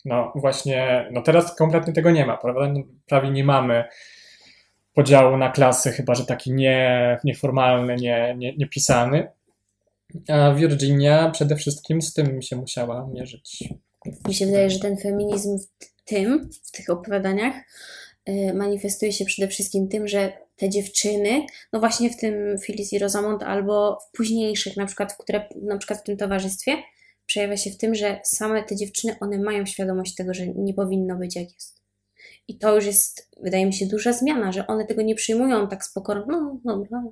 [0.05, 2.69] no właśnie, no teraz kompletnie tego nie ma, prawda?
[2.69, 3.85] No, prawie nie mamy
[4.95, 9.29] podziału na klasy, chyba że taki nie, nieformalny, nie, nie, niepisany.
[10.29, 13.65] A Virginia przede wszystkim z tym się musiała mierzyć.
[14.29, 17.55] Mi się wydaje, że ten feminizm w tym, w tych opowiadaniach,
[18.29, 22.99] y, manifestuje się przede wszystkim tym, że te dziewczyny, no właśnie w tym Phyllis i
[22.99, 26.77] Rosamond, albo w późniejszych, na przykład, które, na przykład w tym towarzystwie,
[27.31, 31.17] przejawia się w tym, że same te dziewczyny, one mają świadomość tego, że nie powinno
[31.17, 31.81] być jak jest.
[32.49, 35.85] I to już jest, wydaje mi się, duża zmiana, że one tego nie przyjmują tak
[35.85, 37.03] spokojnie, no dobra,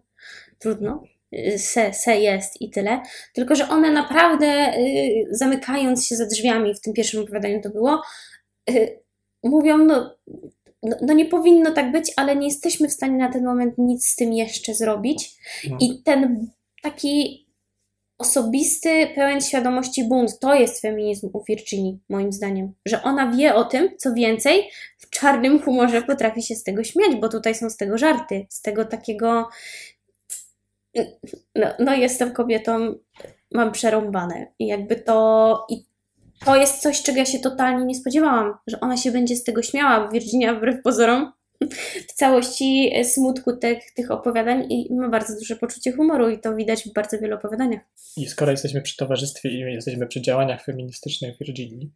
[0.59, 1.03] trudno,
[1.35, 3.01] y, se, se jest i tyle.
[3.35, 8.03] Tylko, że one naprawdę, y, zamykając się za drzwiami, w tym pierwszym opowiadaniu to było,
[8.71, 9.01] y,
[9.43, 10.17] mówią, no,
[10.83, 14.07] no, no nie powinno tak być, ale nie jesteśmy w stanie na ten moment nic
[14.07, 15.37] z tym jeszcze zrobić.
[15.71, 15.77] No.
[15.81, 16.51] I ten
[16.83, 17.48] taki
[18.19, 22.73] osobisty, pełen świadomości bunt, to jest feminizm u Virginii, moim zdaniem.
[22.87, 27.17] Że ona wie o tym, co więcej, w czarnym humorze potrafi się z tego śmiać,
[27.17, 29.49] bo tutaj są z tego żarty, z tego takiego.
[31.55, 32.95] No, no jestem kobietą,
[33.53, 34.47] mam przerąbane.
[34.59, 35.67] I jakby to.
[35.71, 35.89] I
[36.45, 39.63] to jest coś, czego ja się totalnie nie spodziewałam, że ona się będzie z tego
[39.63, 41.33] śmiała, Virginia wbrew pozorom
[42.09, 46.85] w całości smutku tych, tych opowiadań i ma bardzo duże poczucie humoru i to widać
[46.85, 47.81] w bardzo wielu opowiadaniach.
[48.17, 51.91] I skoro jesteśmy przy towarzystwie i jesteśmy przy działaniach feministycznych Virginii,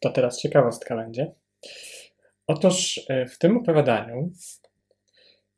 [0.00, 1.32] to teraz ciekawostka będzie.
[2.46, 4.30] Otóż e, w tym opowiadaniu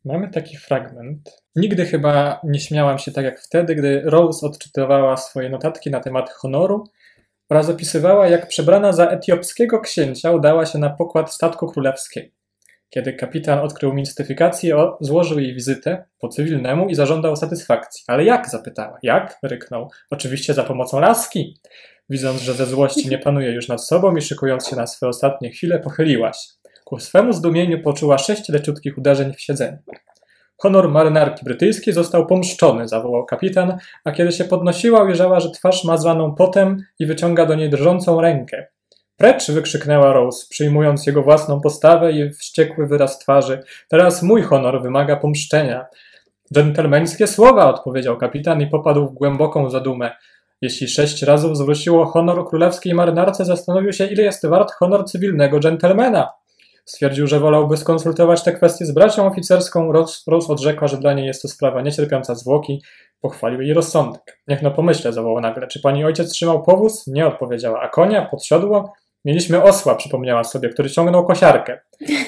[0.05, 1.43] mamy taki fragment.
[1.57, 6.31] Nigdy chyba nie śmiałam się tak jak wtedy, gdy Rose odczytywała swoje notatki na temat
[6.31, 6.85] honoru
[7.49, 12.42] oraz opisywała, jak przebrana za etiopskiego księcia udała się na pokład statku królewskiego.
[12.95, 18.05] Kiedy kapitan odkrył mistyfikację, złożył jej wizytę po cywilnemu i zażądał satysfakcji.
[18.07, 18.49] Ale jak?
[18.49, 18.99] zapytała.
[19.03, 19.39] Jak?
[19.43, 19.91] ryknął.
[20.11, 21.59] Oczywiście za pomocą laski.
[22.11, 25.51] Widząc, że ze złości nie panuje już nad sobą i szykując się na swe ostatnie
[25.51, 26.49] chwile, pochyliła się.
[26.85, 29.79] Ku swemu zdumieniu poczuła sześć leciutkich uderzeń w siedzeniu.
[30.57, 35.97] Honor marynarki brytyjskiej został pomszczony, zawołał kapitan, a kiedy się podnosiła, ujrzała, że twarz ma
[35.97, 38.67] zwaną potem i wyciąga do niej drżącą rękę.
[39.23, 39.51] Precz!
[39.51, 43.63] wykrzyknęła Rose, przyjmując jego własną postawę i wściekły wyraz twarzy.
[43.89, 45.87] Teraz mój honor wymaga pomszczenia.
[46.55, 50.11] Dżentelmeńskie słowa, odpowiedział kapitan i popadł w głęboką zadumę.
[50.61, 56.29] Jeśli sześć razy zwróciło honor królewskiej marynarce, zastanowił się, ile jest wart honor cywilnego dżentelmena.
[56.85, 59.93] Stwierdził, że wolałby skonsultować te kwestie z bracią oficerską.
[59.93, 62.83] Rose, odrzekła, że dla niej jest to sprawa niecierpiąca zwłoki.
[63.21, 64.41] Pochwalił jej rozsądek.
[64.49, 65.67] Niech no pomyślę, zawołał nagle.
[65.67, 67.07] Czy pani ojciec trzymał powóz?
[67.07, 67.81] Nie odpowiedziała.
[67.81, 68.27] A konia?
[68.31, 68.93] Podsiodło?
[69.25, 71.81] Mieliśmy osła, przypomniała sobie, który ciągnął kosiarkę.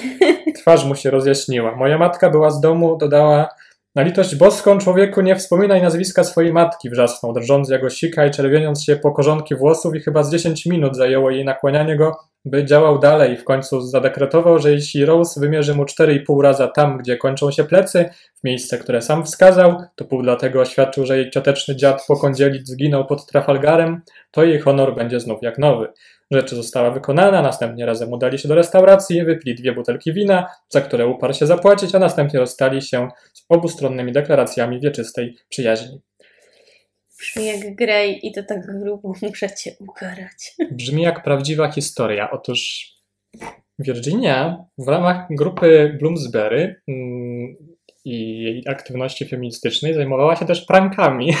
[0.59, 1.75] Twarz mu się rozjaśniła.
[1.75, 3.49] Moja matka była z domu, dodała.
[3.95, 8.83] Na litość boską, człowieku, nie wspominaj nazwiska swojej matki, wrzasnął, drżąc jak sika i czerwieniąc
[8.83, 12.99] się po korzonki włosów i chyba z dziesięć minut zajęło jej nakłanianie go, by działał
[12.99, 13.37] dalej.
[13.37, 18.09] W końcu zadekretował, że jeśli Rose wymierzy mu 4,5 raza tam, gdzie kończą się plecy,
[18.35, 22.67] w miejsce, które sam wskazał, to pół dlatego oświadczył, że jej cioteczny dziad po kądzielic
[22.67, 25.87] zginął pod Trafalgarem, to jej honor będzie znów jak nowy.
[26.35, 31.07] Rzecz została wykonana, następnie razem udali się do restauracji, wypili dwie butelki wina, za które
[31.07, 36.01] uparł się zapłacić, a następnie rozstali się z obustronnymi deklaracjami wieczystej przyjaźni.
[37.19, 40.55] Brzmi jak Grey i to tak grubo muszę cię ukarać.
[40.71, 42.31] Brzmi jak prawdziwa historia.
[42.31, 42.91] Otóż
[43.79, 47.55] Virginia w ramach grupy Bloomsbury mm,
[48.05, 51.33] i jej aktywności feministycznej zajmowała się też prankami.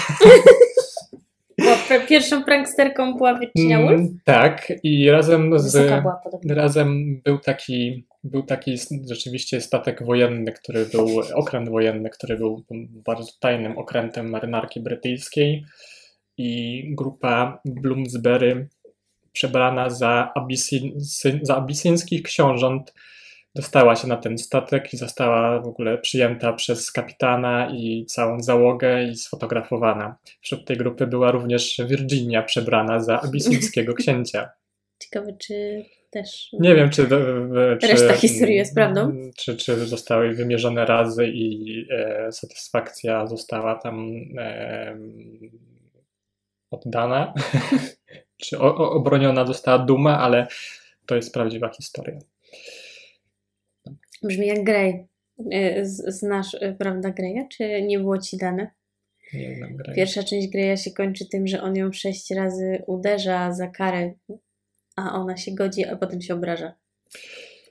[1.57, 1.75] Była
[2.07, 3.99] pierwszą pranksterką była Virginia Woolf.
[3.99, 5.75] Mm, tak, i razem z.
[6.49, 8.77] Razem był taki, był taki
[9.09, 12.63] rzeczywiście statek wojenny, który był, okręt wojenny, który był
[13.05, 15.65] bardzo tajnym okrętem marynarki brytyjskiej
[16.37, 18.67] i grupa Bloomsbury
[19.31, 22.93] przebrana za, abysyn, syn- za abisyńskich książąt
[23.55, 29.03] dostała się na ten statek i została w ogóle przyjęta przez kapitana i całą załogę
[29.03, 30.17] i sfotografowana.
[30.41, 34.49] Wśród tej grupy była również Virginia przebrana za abisyńskiego księcia.
[34.99, 36.49] Ciekawe, czy też.
[36.53, 37.07] Nie wiem, czy,
[37.81, 39.11] czy Reszta historii jest prawdą?
[39.37, 44.97] Czy, czy zostały wymierzone razy i e, satysfakcja została tam e,
[46.71, 47.33] oddana,
[48.43, 50.47] czy o, obroniona została duma, ale
[51.05, 52.19] to jest prawdziwa historia.
[54.23, 55.07] Brzmi jak Grey.
[55.53, 58.71] Y, Znasz, y, prawda, Greya, czy nie było ci dane?
[59.33, 59.95] Nie znam Grey.
[59.95, 64.13] Pierwsza część Greya się kończy tym, że on ją sześć razy uderza za karę,
[64.95, 66.73] a ona się godzi, a potem się obraża.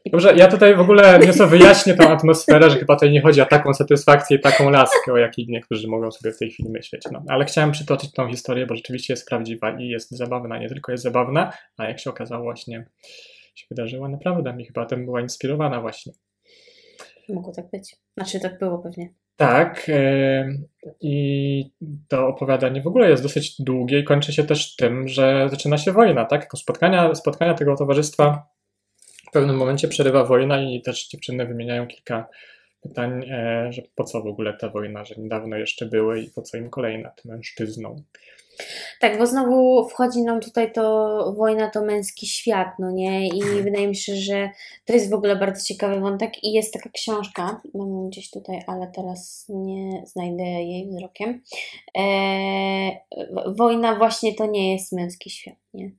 [0.04, 3.40] I Dobrze, ja tutaj w ogóle nieco wyjaśnię tą atmosferę, że chyba tutaj nie chodzi
[3.40, 7.02] o taką satysfakcję i taką laskę, o jakiej niektórzy mogą sobie w tej chwili myśleć.
[7.12, 10.58] No, ale chciałem przytoczyć tą historię, bo rzeczywiście jest prawdziwa i jest zabawna.
[10.58, 12.86] Nie tylko jest zabawna, a jak się okazało właśnie
[13.54, 16.12] się wydarzyła naprawdę i chyba tym była inspirowana właśnie.
[17.28, 17.96] Mogło tak być.
[18.16, 19.08] Znaczy, tak było pewnie.
[19.36, 20.48] Tak, e,
[21.00, 21.70] i
[22.08, 25.92] to opowiadanie w ogóle jest dosyć długie i kończy się też tym, że zaczyna się
[25.92, 26.48] wojna, tak?
[26.56, 28.48] Spotkania, spotkania tego towarzystwa
[29.28, 32.28] w pewnym momencie przerywa wojna i też dziewczyny wymieniają kilka
[32.82, 36.42] pytań, e, że po co w ogóle ta wojna, że niedawno jeszcze były i po
[36.42, 38.02] co im kolejna tym mężczyznom.
[39.00, 43.28] Tak, bo znowu wchodzi nam tutaj to wojna to męski świat, no nie?
[43.28, 44.50] I wydaje mi się, że
[44.84, 48.62] to jest w ogóle bardzo ciekawy wątek i jest taka książka, mam ją gdzieś tutaj,
[48.66, 51.42] ale teraz nie znajdę jej wzrokiem.
[51.94, 52.98] Eee,
[53.46, 55.90] wojna właśnie to nie jest męski świat, nie?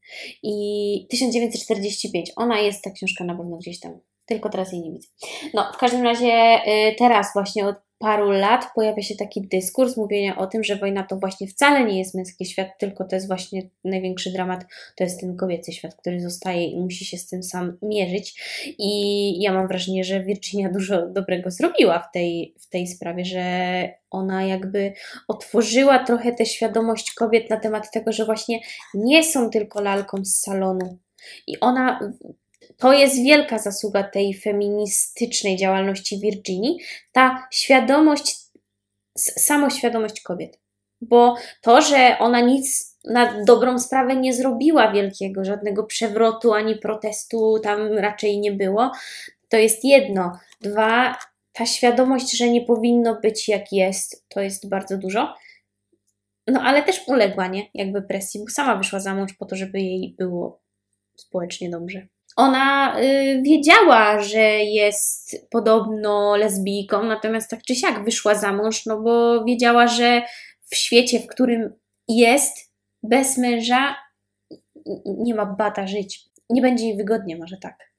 [0.43, 5.07] I 1945, ona jest, ta książka na pewno gdzieś tam tylko teraz jej nie widzę.
[5.53, 10.37] No, w każdym razie y, teraz właśnie od paru lat pojawia się taki dyskurs mówienia
[10.37, 13.69] o tym, że wojna to właśnie wcale nie jest męski świat, tylko to jest właśnie
[13.83, 17.77] największy dramat, to jest ten kobiecy świat, który zostaje i musi się z tym sam
[17.81, 18.41] mierzyć.
[18.77, 23.43] I ja mam wrażenie, że Virginia dużo dobrego zrobiła w tej, w tej sprawie, że
[24.09, 24.93] ona jakby
[25.27, 28.59] otworzyła trochę tę świadomość kobiet na temat tego, że właśnie
[28.93, 30.97] nie są tylko lalką z salonu.
[31.47, 32.13] I ona
[32.77, 36.79] to jest wielka zasługa tej feministycznej działalności Virginii,
[37.11, 38.37] ta świadomość,
[39.17, 40.59] samoświadomość kobiet.
[41.01, 47.59] Bo to, że ona nic na dobrą sprawę nie zrobiła wielkiego, żadnego przewrotu ani protestu
[47.63, 48.91] tam raczej nie było,
[49.49, 50.39] to jest jedno.
[50.61, 51.17] Dwa,
[51.53, 55.35] ta świadomość, że nie powinno być jak jest, to jest bardzo dużo.
[56.47, 57.67] No ale też uległa, nie?
[57.73, 60.61] Jakby presji, bo sama wyszła za mąż po to, żeby jej było
[61.15, 68.53] społecznie dobrze ona y, wiedziała, że jest podobno lesbijką, natomiast tak czy siak wyszła za
[68.53, 70.21] mąż, no bo wiedziała, że
[70.71, 71.73] w świecie, w którym
[72.07, 73.95] jest, bez męża
[75.05, 76.25] nie ma bata żyć.
[76.49, 77.91] Nie będzie jej wygodnie, może tak.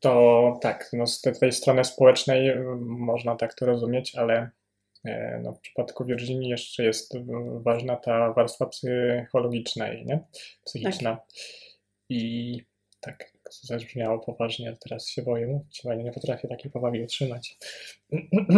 [0.00, 4.50] To tak, no z tej strony społecznej y, można tak to rozumieć, ale
[5.04, 7.14] e, no, w przypadku Virginii jeszcze jest
[7.60, 10.20] ważna ta warstwa psychologiczna i nie?
[10.64, 11.16] Psychiczna.
[11.16, 11.26] Tak.
[12.08, 12.60] I
[13.00, 17.58] tak, zabrzmiało poważnie, ale teraz się boję mówić, bo nie potrafię takiej powagi utrzymać.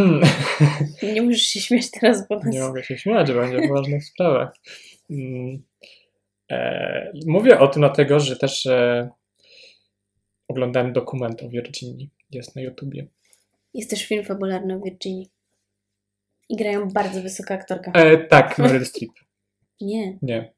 [1.14, 2.54] Nie musisz się śmiać teraz, bo nas...
[2.54, 4.56] Nie mogę się śmiać, będzie w ważnych sprawach.
[5.10, 5.62] Mm,
[6.50, 9.10] e, mówię o tym dlatego, że też e,
[10.48, 12.10] oglądałem dokument o Virginii.
[12.30, 13.06] Jest na YouTubie.
[13.74, 15.30] Jest też film fabularny o Virginii.
[16.48, 17.92] I grają bardzo wysoka aktorka.
[17.92, 19.12] E, tak, Meryl Streep.
[19.80, 20.18] Nie.
[20.22, 20.57] Nie.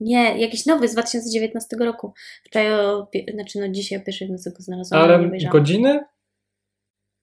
[0.00, 2.12] Nie, jakiś nowy z 2019 roku.
[2.44, 5.02] Wczoraj, o, znaczy no dzisiaj o pierwszej w nocy go znalazłam.
[5.02, 6.00] Ale nie godziny?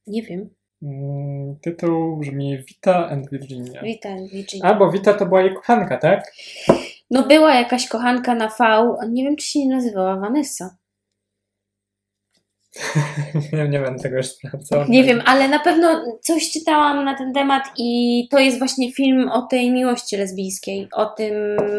[0.08, 0.50] Nie wiem.
[0.82, 3.82] Mm, tytuł brzmi Vita and Virginia.
[3.82, 4.66] Vita and Virginia.
[4.66, 6.34] Albo Vita to była jej kochanka, tak?
[7.12, 10.78] No była jakaś kochanka na V, nie wiem czy się nie nazywała Vanessa.
[13.54, 14.86] nie, nie będę tego już sprawdzał.
[14.90, 19.30] Nie wiem, ale na pewno coś czytałam na ten temat i to jest właśnie film
[19.30, 21.34] o tej miłości lesbijskiej, o tym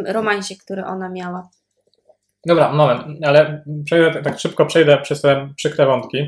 [0.07, 1.49] romansie, który ona miała.
[2.47, 6.27] Dobra, moment, ale przejdę, tak szybko przejdę przez te przykre wątki.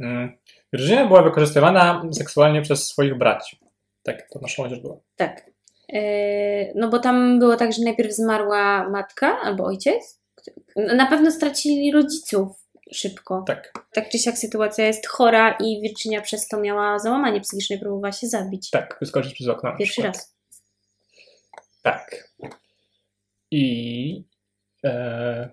[0.00, 0.32] Mm,
[0.72, 3.58] Virginia była wykorzystywana seksualnie przez swoich braci.
[4.02, 4.96] Tak, to nasza młodzież była.
[5.16, 5.50] Tak.
[5.92, 6.00] E,
[6.74, 10.20] no bo tam było tak, że najpierw zmarła matka albo ojciec.
[10.76, 13.44] Na pewno stracili rodziców szybko.
[13.46, 13.72] Tak.
[13.92, 18.12] Tak czy siak sytuacja jest chora i Virginia przez to miała załamanie psychiczne i próbowała
[18.12, 18.70] się zabić.
[18.70, 19.76] Tak, wyskoczyć przez okno.
[19.78, 20.36] Pierwszy raz.
[21.82, 22.32] Tak.
[23.50, 24.24] I
[24.84, 25.50] e,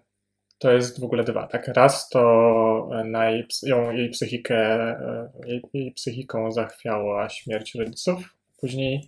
[0.58, 1.48] to jest w ogóle dwa.
[1.48, 8.38] Tak, raz to na jej, ją, jej psychikę, e, jej, jej psychiką zachwiała śmierć rodziców.
[8.58, 9.08] Później,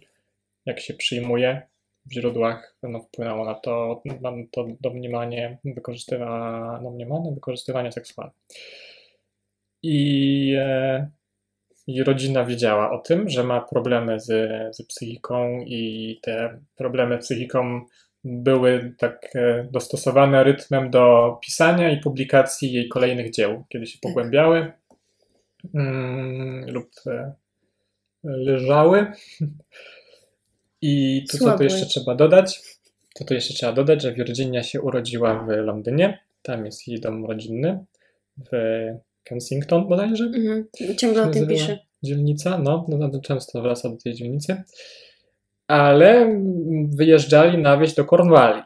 [0.66, 1.68] jak się przyjmuje,
[2.06, 8.34] w źródłach no, wpłynęło na to, na to domniemanie, wykorzystywanie, domniemanie, wykorzystywanie seksualne.
[9.84, 11.10] I, e,
[11.88, 14.28] I rodzina wiedziała o tym, że ma problemy z,
[14.76, 17.82] z psychiką, i te problemy psychiką
[18.24, 24.02] były tak e, dostosowane rytmem do pisania i publikacji jej kolejnych dzieł, kiedy się tak.
[24.02, 24.72] pogłębiały
[25.76, 27.34] mm, lub e,
[28.24, 29.12] leżały.
[30.82, 32.62] I to, co tu jeszcze trzeba dodać,
[33.16, 36.20] to tu jeszcze trzeba dodać, że Virginia się urodziła w Londynie.
[36.42, 37.86] Tam jest jej dom rodzinny.
[38.52, 38.52] W
[39.24, 40.24] Kensington bodajże.
[40.24, 40.68] Mhm.
[40.98, 41.80] Ciągle o tym pisze.
[42.04, 44.64] Dzielnica, no, no, no, często wraca do tej dzielnicy.
[45.68, 46.42] Ale
[46.90, 48.62] wyjeżdżali na wieś do Cornwalli.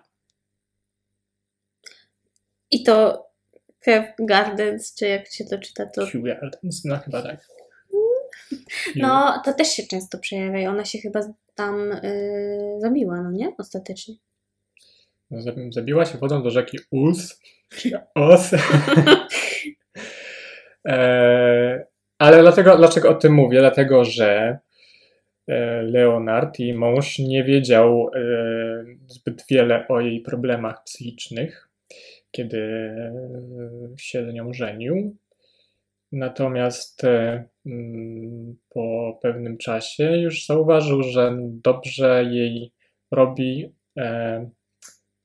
[2.72, 3.26] I to
[3.80, 6.08] Kew Gardens, czy jak się to czyta, to...
[6.08, 7.48] Kew Gardens, no chyba tak.
[8.96, 11.22] No, to też się często przejawia i ona się chyba
[11.60, 13.54] tam yy, zabiła, no nie?
[13.58, 14.16] Ostatecznie.
[15.32, 15.40] No,
[15.72, 17.42] zabiła się wodą do rzeki Us.
[18.16, 18.54] Os.
[20.88, 21.86] e,
[22.20, 23.60] ale dlatego, dlaczego o tym mówię?
[23.60, 24.60] Dlatego, że
[25.48, 28.20] e, Leonard, jej mąż, nie wiedział e,
[29.08, 31.70] zbyt wiele o jej problemach psychicznych,
[32.32, 32.92] kiedy
[33.98, 35.16] się z nią żenił.
[36.12, 42.74] Natomiast e, mm, po pewnym czasie już zauważył, że dobrze jej
[43.12, 44.50] robi e,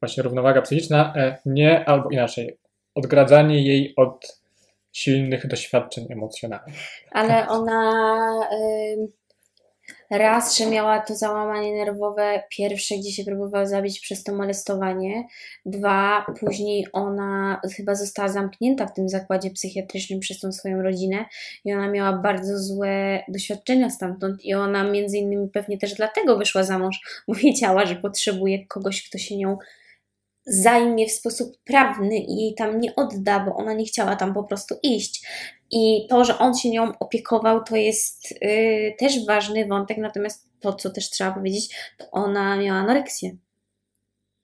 [0.03, 2.59] właśnie równowaga psychiczna, e, nie, albo inaczej,
[2.95, 4.45] odgradzanie jej od
[4.93, 6.75] silnych doświadczeń emocjonalnych.
[7.11, 9.09] Ale ona ym,
[10.11, 15.25] raz, że miała to załamanie nerwowe pierwsze, gdzie się próbowała zabić przez to molestowanie.
[15.67, 21.25] Dwa, później ona chyba została zamknięta w tym zakładzie psychiatrycznym przez tą swoją rodzinę
[21.65, 26.63] i ona miała bardzo złe doświadczenia stamtąd i ona między innymi pewnie też dlatego wyszła
[26.63, 29.59] za mąż, bo wiedziała, że potrzebuje kogoś, kto się nią
[30.47, 34.45] zajmie w sposób prawny i jej tam nie odda, bo ona nie chciała tam po
[34.45, 35.27] prostu iść.
[35.75, 40.73] I to, że on się nią opiekował, to jest yy, też ważny wątek, natomiast to,
[40.73, 43.37] co też trzeba powiedzieć, to ona miała anoreksję.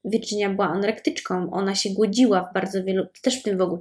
[0.04, 3.80] Virginia była anorektyczką, ona się głodziła w bardzo wielu, też w tym w ogóle,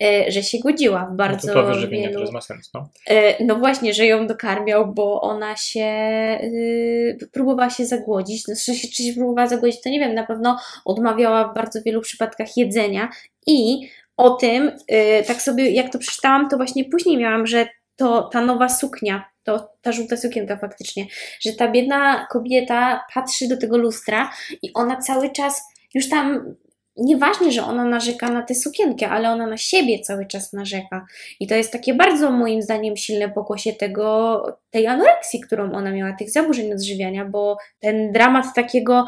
[0.00, 2.20] yy, że się głodziła w bardzo no to, to wielu...
[2.20, 2.88] też ma sens, no.
[3.06, 5.86] E, No właśnie, że ją dokarmiał, bo ona się
[6.42, 8.48] y, próbowała się zagłodzić.
[8.48, 11.82] No, czy, się, czy się próbowała zagłodzić, to nie wiem, na pewno odmawiała w bardzo
[11.82, 13.08] wielu przypadkach jedzenia
[13.46, 18.22] i o tym, y, tak sobie jak to przeczytałam, to właśnie później miałam, że to
[18.32, 21.06] ta nowa suknia, to ta żółta sukienka faktycznie,
[21.40, 24.30] że ta biedna kobieta patrzy do tego lustra
[24.62, 25.62] i ona cały czas
[25.94, 26.54] już tam
[26.96, 31.06] Nieważne, że ona narzeka na tę sukienkę, ale ona na siebie cały czas narzeka.
[31.40, 36.12] I to jest takie bardzo moim zdaniem silne pokłosie tego, tej anoreksji, którą ona miała,
[36.12, 39.04] tych zaburzeń odżywiania, bo ten dramat takiego,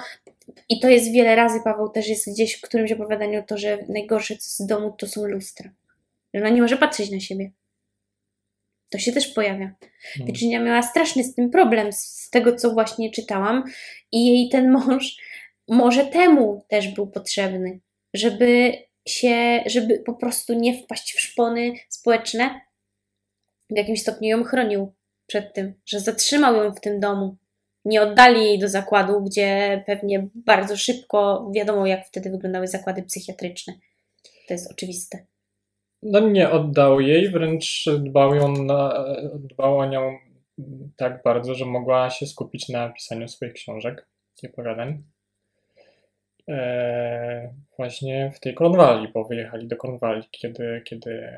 [0.69, 4.35] i to jest wiele razy, Paweł też jest gdzieś w którymś opowiadaniu to, że najgorsze
[4.39, 5.71] z domu to są lustra.
[6.35, 7.51] Że ona nie może patrzeć na siebie.
[8.91, 9.75] To się też pojawia.
[10.19, 10.27] No.
[10.27, 13.65] Virginia miała straszny z tym problem, z tego co właśnie czytałam,
[14.13, 15.17] i jej ten mąż
[15.69, 17.81] może temu też był potrzebny,
[18.15, 18.73] żeby
[19.09, 22.61] się, żeby po prostu nie wpaść w szpony społeczne,
[23.71, 24.93] w jakimś stopniu ją chronił
[25.27, 27.37] przed tym, że zatrzymał ją w tym domu.
[27.89, 33.75] Nie oddali jej do zakładu, gdzie pewnie bardzo szybko wiadomo, jak wtedy wyglądały zakłady psychiatryczne.
[34.49, 35.19] To jest oczywiste.
[36.03, 40.19] No nie oddał jej, wręcz dbał, ją na, dbał o nią
[40.97, 44.07] tak bardzo, że mogła się skupić na pisaniu swoich książek
[44.43, 45.03] i opowiadań.
[46.49, 51.33] E, właśnie w tej Cornwalli, bo wyjechali do Cornwalli, kiedy, kiedy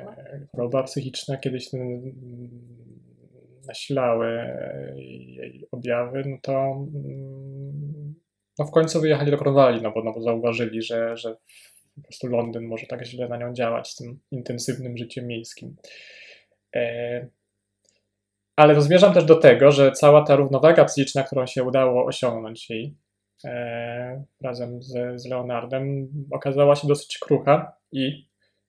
[0.53, 2.13] choroba psychiczna kiedyś mm,
[3.71, 4.27] nasilały
[4.97, 8.15] jej objawy, no to mm,
[8.59, 11.37] no w końcu wyjechali do Cornwalli, no bo, no bo zauważyli, że, że
[11.97, 15.77] po prostu Londyn może tak źle na nią działać z tym intensywnym życiem miejskim.
[16.77, 17.27] E,
[18.57, 22.71] ale to zmierzam też do tego, że cała ta równowaga psychiczna, którą się udało osiągnąć
[22.71, 22.95] jej
[23.45, 28.27] e, razem z, z Leonardem, okazała się dosyć krucha i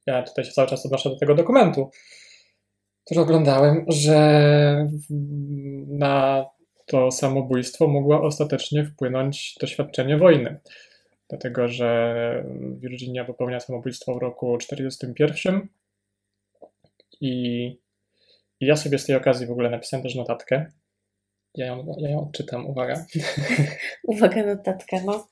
[0.08, 1.90] ja tutaj się cały czas odnoszę do tego dokumentu,
[3.12, 4.88] który oglądałem, że
[5.88, 6.46] na
[6.86, 10.60] to samobójstwo mogło ostatecznie wpłynąć doświadczenie wojny.
[11.30, 12.46] Dlatego, że
[12.80, 15.68] Virginia popełnia samobójstwo w roku 1941
[17.22, 17.66] i,
[18.60, 20.66] i ja sobie z tej okazji w ogóle napisałem też notatkę.
[21.56, 23.06] Ja ją, ja ją odczytam, uwaga.
[24.04, 25.28] Uwaga, notatka, no.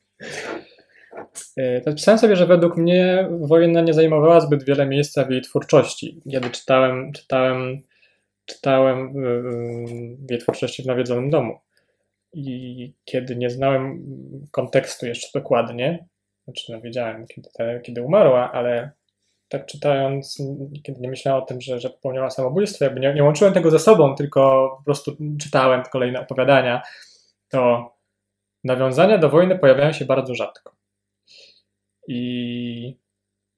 [1.57, 6.21] E, Pisałem sobie, że według mnie wojna nie zajmowała zbyt wiele miejsca w jej twórczości.
[6.31, 7.81] Kiedy czytałem, czytałem,
[8.45, 11.59] czytałem yy, jej twórczości w nawiedzonym domu.
[12.33, 14.03] I kiedy nie znałem
[14.51, 16.05] kontekstu jeszcze dokładnie,
[16.43, 18.91] znaczy no wiedziałem, kiedy, te, kiedy umarła, ale
[19.49, 20.37] tak czytając,
[20.83, 23.79] kiedy nie myślałem o tym, że, że popełniała samobójstwo, jakby nie, nie łączyłem tego ze
[23.79, 26.81] sobą, tylko po prostu czytałem kolejne opowiadania,
[27.49, 27.91] to
[28.63, 30.78] nawiązania do wojny pojawiają się bardzo rzadko.
[32.11, 32.97] I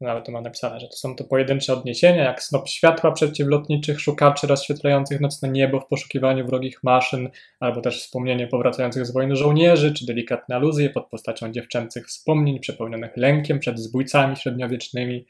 [0.01, 4.47] nawet to mam napisane, że to są to pojedyncze odniesienia, jak snop światła przeciwlotniczych szukaczy
[4.47, 7.29] rozświetlających nocne niebo w poszukiwaniu wrogich maszyn,
[7.59, 13.17] albo też wspomnienie powracających z wojny żołnierzy, czy delikatne aluzje pod postacią dziewczęcych wspomnień przepełnionych
[13.17, 15.25] lękiem przed zbójcami średniowiecznymi.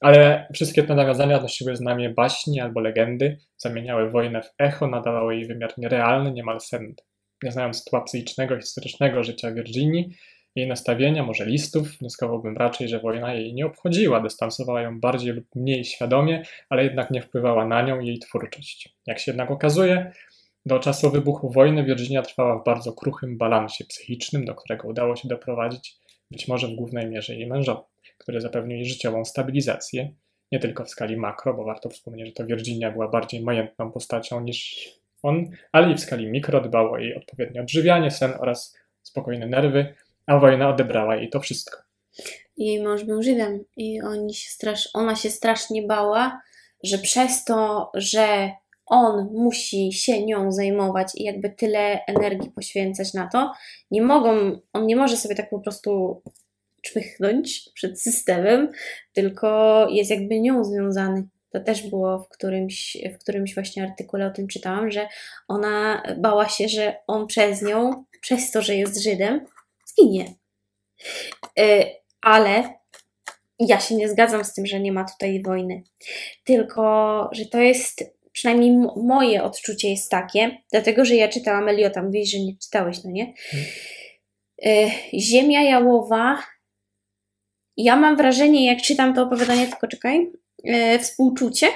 [0.00, 5.46] Ale wszystkie te nawiązania nosiły znamie baśni albo legendy, zamieniały wojnę w echo, nadawały jej
[5.46, 6.94] wymiar nierealny, niemal senny.
[7.42, 10.16] Nie znając tła psychicznego i historycznego życia Virginii,
[10.56, 15.44] jej nastawienia, może listów, wnioskowałbym raczej, że wojna jej nie obchodziła, dystansowała ją bardziej lub
[15.54, 18.96] mniej świadomie, ale jednak nie wpływała na nią i jej twórczość.
[19.06, 20.12] Jak się jednak okazuje,
[20.66, 25.28] do czasu wybuchu wojny Virginia trwała w bardzo kruchym balansie psychicznym, do którego udało się
[25.28, 25.96] doprowadzić
[26.30, 27.82] być może w głównej mierze jej mężowi,
[28.18, 30.12] który zapewnił jej życiową stabilizację,
[30.52, 34.40] nie tylko w skali makro, bo warto wspomnieć, że to Virginia była bardziej majętną postacią
[34.40, 34.88] niż
[35.22, 39.94] on, ale i w skali mikro dbał o jej odpowiednie odżywianie, sen oraz spokojne nerwy,
[40.28, 41.78] a wojna odebrała jej to wszystko.
[42.56, 46.40] Jej mąż był Żydem i oni się strasz, ona się strasznie bała,
[46.82, 48.50] że przez to, że
[48.86, 53.52] on musi się nią zajmować i jakby tyle energii poświęcać na to,
[53.90, 56.22] nie mogą, on nie może sobie tak po prostu
[56.82, 58.72] czmychnąć przed systemem,
[59.12, 61.28] tylko jest jakby nią związany.
[61.50, 65.08] To też było w którymś, w którymś właśnie artykule o tym czytałam, że
[65.48, 69.46] ona bała się, że on przez nią, przez to, że jest Żydem,
[69.98, 70.34] zginie.
[71.58, 71.84] Y,
[72.20, 72.74] ale
[73.58, 75.82] ja się nie zgadzam z tym, że nie ma tutaj wojny.
[76.44, 82.30] Tylko, że to jest, przynajmniej moje odczucie jest takie, dlatego, że ja czytałam Eliota, mówisz,
[82.30, 83.34] że nie czytałeś, no nie?
[83.36, 84.90] Hmm.
[85.14, 86.42] Ziemia jałowa.
[87.76, 90.26] Ja mam wrażenie, jak czytam to opowiadanie, tylko czekaj,
[90.64, 91.66] yy, współczucie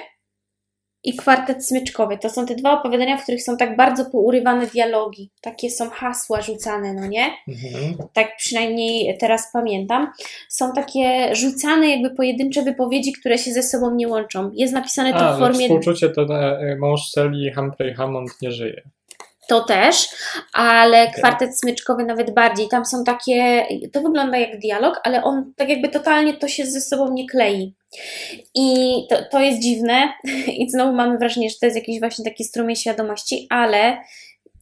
[1.05, 2.19] i kwartet smyczkowy.
[2.19, 5.31] To są te dwa opowiadania, w których są tak bardzo pourywane dialogi.
[5.41, 7.31] Takie są hasła rzucane, no nie?
[7.49, 8.09] Mhm.
[8.13, 10.13] Tak przynajmniej teraz pamiętam.
[10.49, 14.51] Są takie rzucane jakby pojedyncze wypowiedzi, które się ze sobą nie łączą.
[14.55, 15.61] Jest napisane to A, w formie...
[15.61, 18.83] współczucie to e, mąż Sally Humphrey Hammond nie żyje.
[19.53, 20.09] To też,
[20.53, 22.69] ale kwartet smyczkowy nawet bardziej.
[22.69, 26.81] Tam są takie, to wygląda jak dialog, ale on tak jakby totalnie to się ze
[26.81, 27.75] sobą nie klei.
[28.55, 30.13] I to, to jest dziwne
[30.59, 33.99] i znowu mamy wrażenie, że to jest jakiś właśnie taki strumień świadomości, ale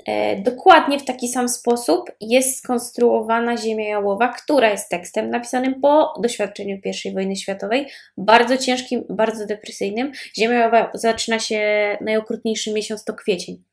[0.06, 6.14] e, dokładnie w taki sam sposób jest skonstruowana Ziemia Jałowa, która jest tekstem napisanym po
[6.22, 7.86] doświadczeniu I wojny światowej,
[8.16, 10.12] bardzo ciężkim, bardzo depresyjnym.
[10.38, 11.60] Ziemia Jałowa zaczyna się
[12.00, 13.69] najokrutniejszy miesiąc to kwiecień.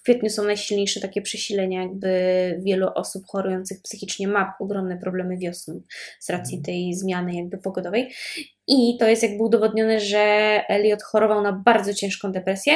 [0.00, 2.10] W kwietniu są najsilniejsze takie przesilenia, jakby
[2.62, 5.80] wielu osób chorujących psychicznie ma ogromne problemy wiosną
[6.20, 6.62] z racji mhm.
[6.62, 8.12] tej zmiany jakby pogodowej.
[8.68, 10.18] I to jest jakby udowodnione, że
[10.68, 12.72] Elliot chorował na bardzo ciężką depresję.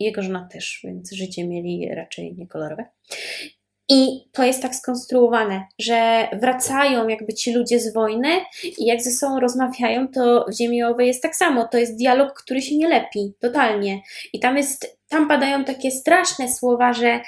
[0.00, 2.84] Jego żona też, więc życie mieli raczej niekolorowe.
[3.90, 8.28] I to jest tak skonstruowane, że wracają jakby ci ludzie z wojny
[8.78, 11.68] i jak ze sobą rozmawiają, to w Ziemi Owej jest tak samo.
[11.68, 14.00] To jest dialog, który się nie lepi, totalnie.
[14.32, 17.20] I tam jest, tam padają takie straszne słowa, że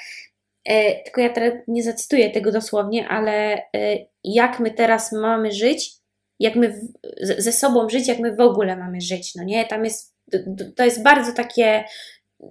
[0.65, 5.91] e, tylko ja teraz nie zacytuję tego dosłownie, ale e, jak my teraz mamy żyć,
[6.39, 6.79] jak my w,
[7.37, 9.65] ze sobą żyć, jak my w ogóle mamy żyć, no nie?
[9.65, 10.15] Tam jest,
[10.75, 11.83] to jest bardzo takie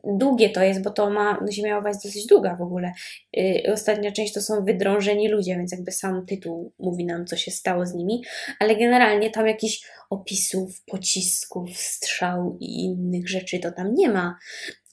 [0.04, 2.92] długie to jest, bo to ma, no Ziemia jest dosyć długa w ogóle.
[3.32, 7.50] Yy, ostatnia część to są wydrążeni ludzie, więc jakby sam tytuł mówi nam, co się
[7.50, 8.24] stało z nimi,
[8.60, 14.38] ale generalnie tam jakichś opisów, pocisków, strzał i innych rzeczy to tam nie ma.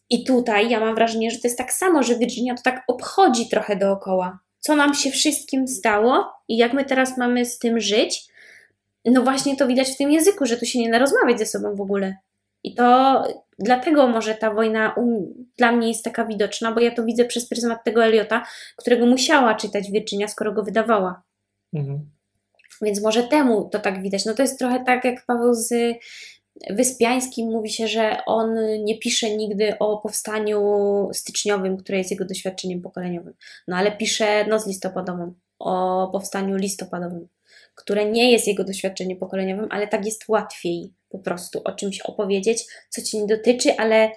[0.10, 3.49] I tutaj ja mam wrażenie, że to jest tak samo, że Virginia to tak obchodzi
[3.49, 4.39] trochę dookoła.
[4.60, 8.28] Co nam się wszystkim stało i jak my teraz mamy z tym żyć,
[9.05, 11.76] no właśnie to widać w tym języku, że tu się nie da rozmawiać ze sobą
[11.76, 12.16] w ogóle.
[12.64, 13.24] I to
[13.60, 17.49] dlatego może ta wojna um, dla mnie jest taka widoczna, bo ja to widzę przez
[17.49, 18.45] pryzmat tego Eliota,
[18.76, 21.22] którego musiała czytać Virginia, skoro go wydawała.
[21.74, 22.10] Mhm.
[22.82, 24.26] Więc może temu to tak widać.
[24.26, 25.74] No to jest trochę tak, jak Paweł z
[26.70, 30.62] Wyspiańskim mówi się, że on nie pisze nigdy o powstaniu
[31.14, 33.34] styczniowym, które jest jego doświadczeniem pokoleniowym.
[33.68, 37.28] No ale pisze noc listopadową, o powstaniu listopadowym,
[37.76, 42.66] które nie jest jego doświadczeniem pokoleniowym, ale tak jest łatwiej po prostu o czymś opowiedzieć,
[42.89, 44.12] co ci nie dotyczy, ale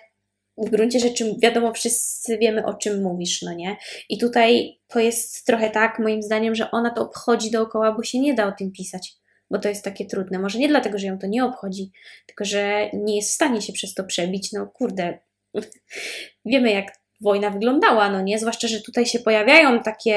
[0.57, 3.77] w gruncie rzeczy wiadomo, wszyscy wiemy o czym mówisz, no nie?
[4.09, 8.21] I tutaj to jest trochę tak, moim zdaniem, że ona to obchodzi dookoła, bo się
[8.21, 9.17] nie da o tym pisać,
[9.51, 10.39] bo to jest takie trudne.
[10.39, 11.91] Może nie dlatego, że ją to nie obchodzi,
[12.27, 14.53] tylko że nie jest w stanie się przez to przebić.
[14.53, 15.19] No kurde,
[16.45, 18.39] wiemy jak wojna wyglądała, no nie?
[18.39, 20.17] Zwłaszcza, że tutaj się pojawiają takie,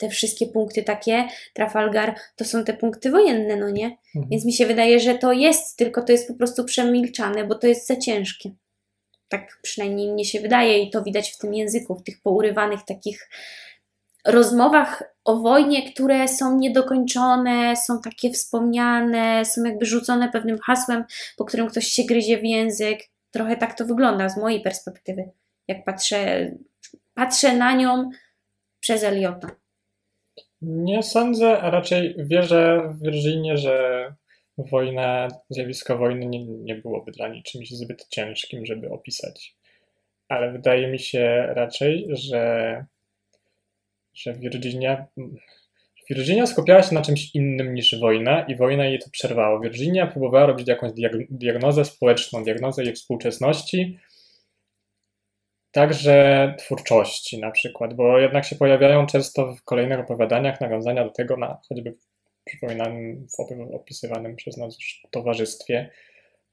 [0.00, 1.24] te wszystkie punkty takie,
[1.54, 3.84] Trafalgar, to są te punkty wojenne, no nie?
[3.84, 4.30] Mhm.
[4.30, 7.66] Więc mi się wydaje, że to jest, tylko to jest po prostu przemilczane, bo to
[7.66, 8.50] jest za ciężkie.
[9.28, 13.28] Tak przynajmniej mnie się wydaje i to widać w tym języku, w tych pourywanych takich
[14.28, 21.04] rozmowach o wojnie, które są niedokończone, są takie wspomniane, są jakby rzucone pewnym hasłem,
[21.36, 22.98] po którym ktoś się gryzie w język.
[23.30, 25.30] Trochę tak to wygląda z mojej perspektywy
[25.68, 26.50] jak patrzę,
[27.14, 28.10] patrzę na nią
[28.80, 29.50] przez Eliota.
[30.62, 34.04] Nie sądzę, a raczej wierzę w Virginie, że
[34.58, 39.56] wojna, zjawisko wojny nie, nie byłoby dla niej czymś zbyt ciężkim, żeby opisać.
[40.28, 42.84] Ale wydaje mi się raczej, że,
[44.22, 45.06] że Virginia,
[46.10, 49.60] Virginia skupiała się na czymś innym niż wojna i wojna jej to przerwało.
[49.60, 50.92] Virginia próbowała robić jakąś
[51.30, 53.98] diagnozę społeczną, diagnozę jej współczesności,
[55.72, 61.36] Także twórczości na przykład, bo jednak się pojawiają często w kolejnych opowiadaniach nawiązania do tego,
[61.36, 61.94] na choćby
[62.44, 65.90] przypominanym, w opisywanym przez nas już towarzystwie.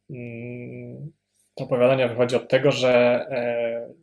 [0.09, 1.11] Mm,
[1.55, 2.91] to opowiadanie wychodzi od tego, że
[3.29, 3.93] e,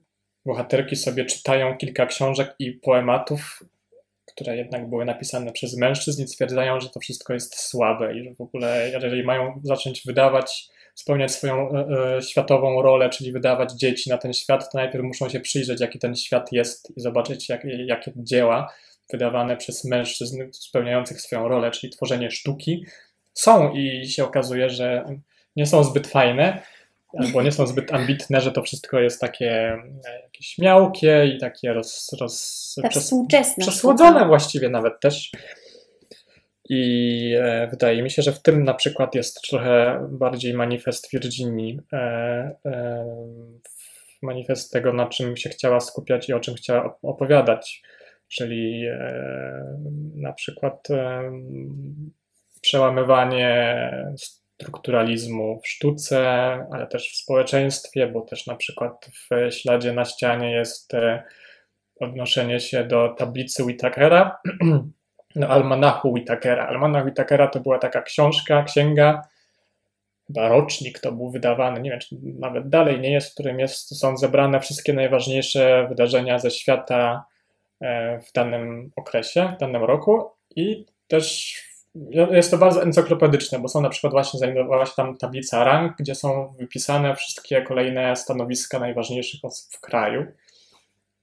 [0.47, 3.63] bohaterki sobie czytają kilka książek i poematów,
[4.27, 8.35] które jednak były napisane przez mężczyzn i stwierdzają, że to wszystko jest słabe i że
[8.35, 11.87] w ogóle, jeżeli mają zacząć wydawać spełniać swoją e,
[12.17, 15.99] e, światową rolę, czyli wydawać dzieci na ten świat, to najpierw muszą się przyjrzeć, jaki
[15.99, 18.73] ten świat jest i zobaczyć, jak, jakie dzieła
[19.13, 22.85] wydawane przez mężczyzn spełniających swoją rolę, czyli tworzenie sztuki,
[23.35, 25.05] są i się okazuje, że
[25.57, 26.63] nie są zbyt fajne,
[27.19, 29.51] albo nie są zbyt ambitne, że to wszystko jest takie
[30.07, 35.31] e, jakieś miałkie i takie roz, roz, Ta przes, współczesna przesłodzone właściwie nawet też.
[36.69, 41.81] I e, wydaje mi się, że w tym na przykład jest trochę bardziej manifest Virginii,
[41.93, 41.97] e,
[42.67, 43.07] e,
[44.23, 47.83] manifest tego, na czym się chciała skupiać i o czym chciała op- opowiadać,
[48.29, 49.77] czyli e,
[50.15, 50.89] na przykład
[52.61, 53.81] przełamywanie
[54.63, 56.19] strukturalizmu w sztuce,
[56.73, 61.23] ale też w społeczeństwie, bo też na przykład w śladzie na ścianie jest e,
[62.01, 64.41] odnoszenie się do tablicy Whitakera,
[65.37, 66.67] do almanachu Whitakera.
[66.67, 69.23] Almanach Whitakera to była taka książka, księga,
[70.27, 74.01] chyba rocznik to był wydawany, nie wiem, czy nawet dalej nie jest, w którym jest,
[74.01, 77.25] są zebrane wszystkie najważniejsze wydarzenia ze świata
[77.81, 81.57] e, w danym okresie, w danym roku i też
[82.31, 86.15] jest to bardzo encyklopedyczne, bo są na przykład właśnie znajdowała się tam tablica rang, gdzie
[86.15, 90.27] są wypisane wszystkie kolejne stanowiska najważniejszych osób w kraju.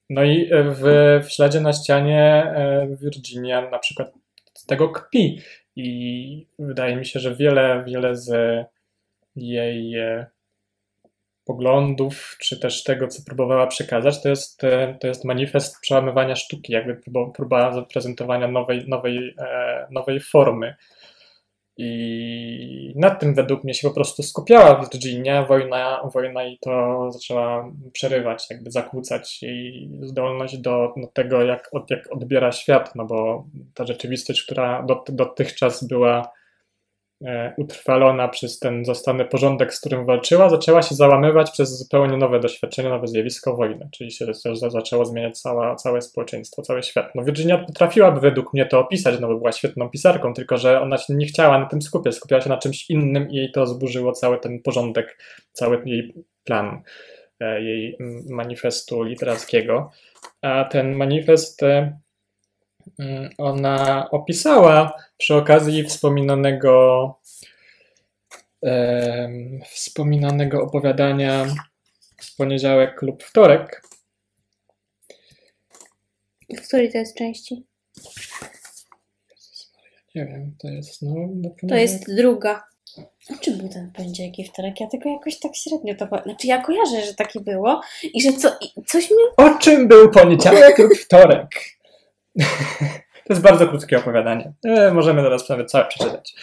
[0.09, 0.84] No i w,
[1.26, 4.11] w śladzie na ścianie e, Virginia na przykład
[4.67, 5.41] tego kpi
[5.76, 8.32] i wydaje mi się, że wiele, wiele z
[9.36, 10.26] jej e,
[11.50, 16.74] poglądów, czy też tego, co próbowała przekazać, to jest, e, to jest manifest przełamywania sztuki,
[16.74, 17.02] jakby
[17.36, 20.76] próba, zaprezentowania nowej, nowej, e, nowej formy.
[21.78, 25.45] I nad tym według mnie się po prostu skupiała Virginia.
[25.45, 31.91] Wojna, wojna i to zaczęła przerywać, jakby zakłócać jej zdolność do, do tego, jak, od,
[31.91, 36.32] jak odbiera świat, no bo ta rzeczywistość, która dot, dotychczas była
[37.57, 42.89] utrwalona przez ten zastany porządek, z którym walczyła, zaczęła się załamywać przez zupełnie nowe doświadczenie,
[42.89, 47.15] nowe zjawisko wojny, czyli się za- zaczęło zmieniać cała, całe społeczeństwo, cały świat.
[47.15, 50.97] No Virginia potrafiłaby według mnie to opisać, no bo była świetną pisarką, tylko że ona
[50.97, 54.11] się nie chciała na tym skupiać, skupiała się na czymś innym i jej to zburzyło
[54.11, 55.17] cały ten porządek,
[55.51, 56.13] cały jej
[56.43, 56.82] plan
[57.39, 59.91] e, jej mm, manifestu literackiego.
[60.41, 61.99] A ten manifest e,
[63.38, 67.16] ona opisała przy okazji wspominanego
[68.62, 71.46] em, wspominanego opowiadania
[72.18, 73.84] w poniedziałek lub wtorek.
[76.50, 77.66] W której to jest części?
[80.16, 81.16] Nie wiem, to jest no,
[81.70, 82.70] To jest druga.
[83.30, 84.80] A czy był ten poniedziałek i wtorek?
[84.80, 86.08] Ja tylko jakoś tak średnio to...
[86.24, 87.82] Znaczy ja kojarzę, że takie było
[88.14, 89.24] i że co, i coś mnie...
[89.38, 91.50] O czym był poniedziałek lub wtorek?
[93.26, 94.54] to jest bardzo krótkie opowiadanie.
[94.66, 96.34] E, możemy teraz nawet całe przeczytać.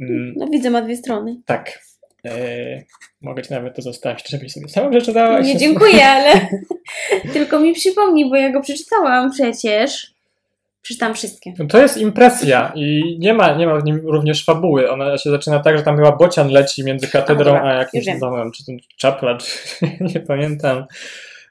[0.00, 1.36] Mm, No widzę, ma dwie strony.
[1.46, 1.84] tak.
[2.26, 2.82] E,
[3.22, 5.46] mogę ci nawet to zostawić, żebyś sobie sama przeczytałaś.
[5.46, 6.48] Nie, dziękuję, ale
[7.32, 10.14] tylko mi przypomnij, bo ja go przeczytałam przecież.
[10.82, 11.52] Przeczytałam wszystkie.
[11.58, 14.90] No To jest impresja i nie ma, nie ma w nim również fabuły.
[14.90, 18.20] Ona się zaczyna tak, że tam chyba bocian leci między katedrą dobra, a już jakimś
[18.20, 19.48] domem, czy ten czapla, czy
[20.14, 20.84] nie pamiętam.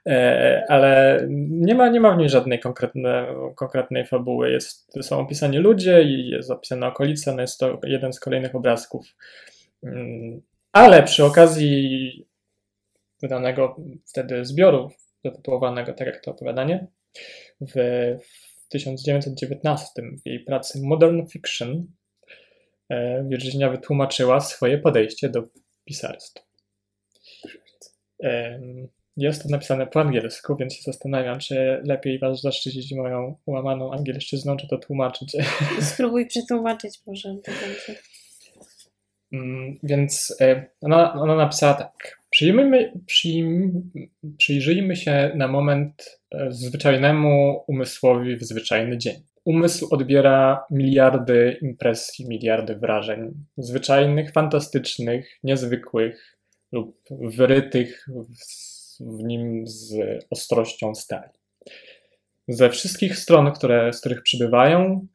[0.06, 3.26] E, ale nie ma, nie ma w niej żadnej konkretne,
[3.56, 4.50] konkretnej fabuły.
[4.50, 9.16] Jest, są opisani ludzie i jest opisana okolica, no jest to jeden z kolejnych obrazków.
[9.82, 10.42] Mm,
[10.72, 12.26] Ale przy okazji
[13.22, 13.76] wydanego
[14.06, 14.90] wtedy zbioru
[15.24, 16.86] zatytułowanego tak jak to opowiadanie,
[17.60, 17.72] w,
[18.64, 19.86] w 1919
[20.24, 21.86] w jej pracy Modern Fiction
[22.88, 25.42] e, Virginia wytłumaczyła swoje podejście do
[25.84, 26.44] pisarstwa.
[29.16, 34.56] Jest to napisane po angielsku, więc się zastanawiam, czy lepiej Was zaszczycić moją łamaną angielszczyzną,
[34.56, 35.36] czy to tłumaczyć.
[35.92, 37.36] Spróbuj przetłumaczyć może.
[39.32, 42.18] Mm, Więc e, ona, ona napisała tak.
[42.30, 43.72] Przyjmijmy, przyjm,
[44.38, 49.14] przyjrzyjmy się na moment e, zwyczajnemu umysłowi w zwyczajny dzień.
[49.44, 53.34] Umysł odbiera miliardy impresji, miliardy wrażeń.
[53.56, 56.38] Zwyczajnych, fantastycznych, niezwykłych
[56.72, 59.94] lub wyrytych w, w nim z
[60.30, 61.30] ostrością stali.
[62.48, 65.06] Ze wszystkich stron, które, z których przybywają,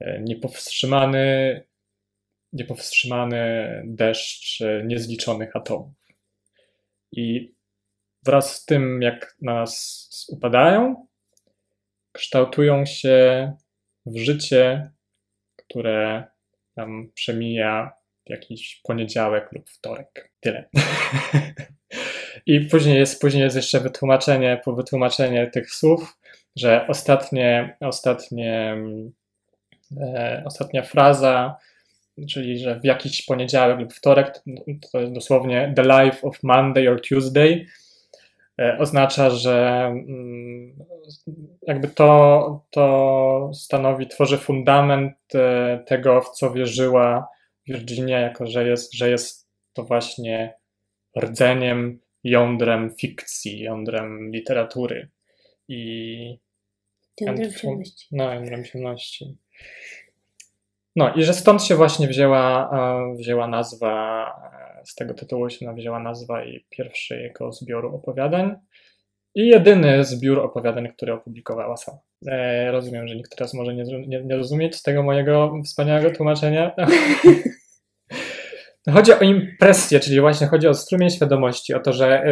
[0.00, 1.62] e, niepowstrzymany
[2.54, 5.94] niepowstrzymany deszcz e, niezliczonych atomów.
[7.12, 7.54] I
[8.22, 11.06] wraz z tym, jak na nas upadają,
[12.12, 13.52] kształtują się
[14.06, 14.90] w życie,
[15.56, 16.24] które
[16.76, 17.92] nam przemija
[18.26, 20.32] w jakiś poniedziałek lub wtorek.
[20.40, 20.68] Tyle.
[22.46, 26.18] I później jest, później jest jeszcze wytłumaczenie, po wytłumaczenie tych słów,
[26.56, 28.76] że ostatnie, ostatnie,
[30.00, 31.56] e, ostatnia fraza
[32.28, 34.42] czyli że w jakiś poniedziałek lub wtorek,
[34.92, 37.66] to jest dosłownie the life of Monday or Tuesday,
[38.60, 40.76] e, oznacza, że mm,
[41.66, 47.28] jakby to, to stanowi, tworzy fundament e, tego, w co wierzyła
[47.66, 50.54] Virginia, jako że jest, że jest to właśnie
[51.18, 55.08] rdzeniem, jądrem fikcji, jądrem literatury.
[55.68, 56.44] I
[57.20, 58.06] Jądrem ciemności.
[58.12, 59.36] No, jądrem ciemności.
[60.96, 64.26] No i że stąd się właśnie wzięła, e, wzięła nazwa,
[64.80, 68.56] e, z tego tytułu się wzięła nazwa i pierwszego zbioru opowiadań
[69.34, 71.98] i jedyny zbiór opowiadań, który opublikowała sama.
[72.26, 76.74] E, rozumiem, że nikt teraz może nie, nie, nie rozumieć tego mojego wspaniałego tłumaczenia.
[78.92, 82.24] Chodzi o impresję, czyli właśnie chodzi o strumień świadomości, o to, że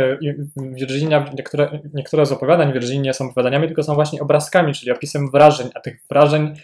[0.57, 5.31] Virginia, niektóre, niektóre z opowiadań Virginia nie są opowiadaniami, tylko są właśnie obrazkami, czyli opisem
[5.31, 6.55] wrażeń, a tych wrażeń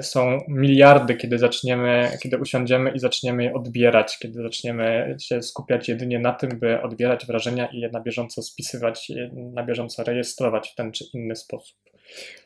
[0.00, 6.18] są miliardy, kiedy zaczniemy, kiedy usiądziemy i zaczniemy je odbierać, kiedy zaczniemy się skupiać jedynie
[6.18, 10.92] na tym, by odbierać wrażenia i je na bieżąco spisywać, na bieżąco rejestrować w ten
[10.92, 11.76] czy inny sposób.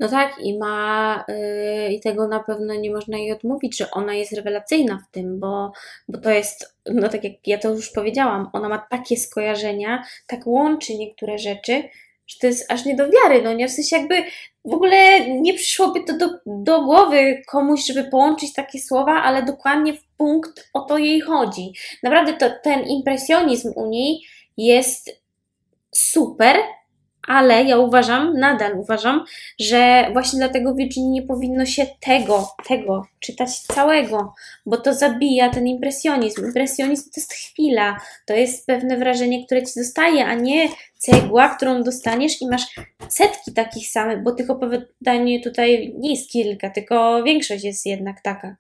[0.01, 4.15] No tak, i ma, yy, i tego na pewno nie można jej odmówić, że ona
[4.15, 5.73] jest rewelacyjna w tym, bo,
[6.09, 10.47] bo to jest, no tak jak ja to już powiedziałam, ona ma takie skojarzenia, tak
[10.47, 11.83] łączy niektóre rzeczy,
[12.27, 13.69] że to jest aż nie do wiary, no nie?
[13.69, 14.25] W sensie jakby
[14.65, 19.93] w ogóle nie przyszłoby to do, do głowy komuś, żeby połączyć takie słowa, ale dokładnie
[19.93, 21.73] w punkt o to jej chodzi.
[22.03, 24.21] Naprawdę to, ten impresjonizm u niej
[24.57, 25.23] jest
[25.95, 26.57] super,
[27.27, 29.25] ale ja uważam, nadal uważam,
[29.61, 34.35] że właśnie dlatego Virginii nie powinno się tego, tego czytać całego,
[34.67, 36.47] bo to zabija ten impresjonizm.
[36.47, 37.97] Impresjonizm to jest chwila,
[38.27, 40.69] to jest pewne wrażenie, które ci zostaje, a nie
[40.99, 42.67] cegła, którą dostaniesz i masz
[43.09, 48.57] setki takich samych, bo tych opowiadań tutaj nie jest kilka, tylko większość jest jednak taka.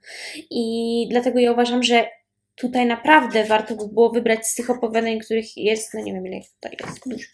[0.50, 2.06] I dlatego ja uważam, że
[2.54, 6.40] tutaj naprawdę warto by było wybrać z tych opowiadań, których jest, no nie wiem ile
[6.40, 7.28] tutaj jest, dużo,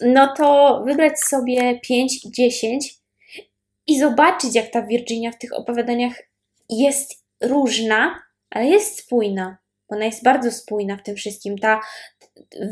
[0.14, 3.00] no to wybrać sobie 5 i 10
[3.86, 6.12] i zobaczyć, jak ta Virginia w tych opowiadaniach
[6.68, 9.58] jest różna, ale jest spójna.
[9.88, 11.58] Ona jest bardzo spójna w tym wszystkim.
[11.58, 11.80] Ta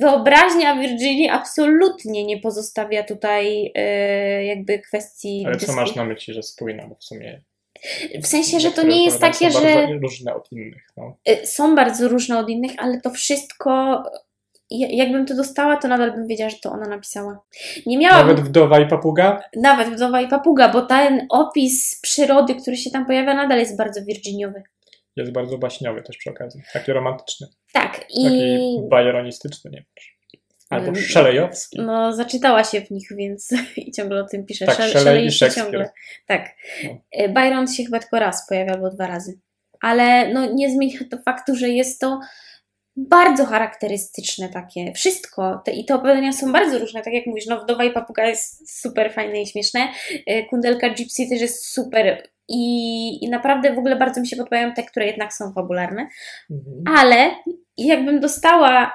[0.00, 5.42] wyobraźnia Virginii absolutnie nie pozostawia tutaj yy, jakby kwestii.
[5.46, 6.86] Ale co masz na myśli, że spójna?
[6.88, 7.42] Bo w sumie
[8.22, 9.74] w sensie, że to nie jest takie, są że.
[9.74, 10.92] Bardzo różne od innych.
[10.96, 11.16] No.
[11.28, 14.02] Y, są bardzo różne od innych, ale to wszystko.
[14.70, 17.40] Jakbym to dostała, to nadal bym wiedziała, że to ona napisała.
[17.86, 18.26] Nie miałam.
[18.26, 19.42] Nawet wdowa i papuga?
[19.56, 24.04] Nawet wdowa i papuga, bo ten opis przyrody, który się tam pojawia, nadal jest bardzo
[24.04, 24.62] virginiowy.
[25.16, 26.62] Jest bardzo baśniowy też przy okazji.
[26.72, 27.46] Taki romantyczny.
[27.72, 28.06] Tak.
[28.10, 28.24] I...
[28.24, 29.86] Taki bajeronistyczny, nie wiem.
[30.70, 31.80] Albo Szelejowski.
[31.80, 34.66] No, zaczytała się w nich, więc i ciągle o tym pisze.
[34.66, 35.64] Tak, Szele, i Shakespeare.
[35.64, 35.90] Ciągle.
[36.26, 36.50] Tak.
[36.84, 36.90] No.
[37.12, 39.38] E, Byron się chyba tylko raz pojawia, albo dwa razy.
[39.80, 42.20] Ale no, nie zmienia to faktu, że jest to
[42.96, 44.92] bardzo charakterystyczne takie.
[44.92, 45.62] Wszystko.
[45.64, 47.02] Te, I te opowiadania są bardzo różne.
[47.02, 49.88] Tak jak mówisz, no Wdowa i Papuga jest super fajne i śmieszne.
[50.26, 54.72] E, Kundelka Gypsy też jest super i, i naprawdę w ogóle bardzo mi się podobają
[54.72, 56.08] te, które jednak są fabularne.
[56.50, 56.98] Mhm.
[56.98, 57.30] Ale
[57.76, 58.92] jakbym dostała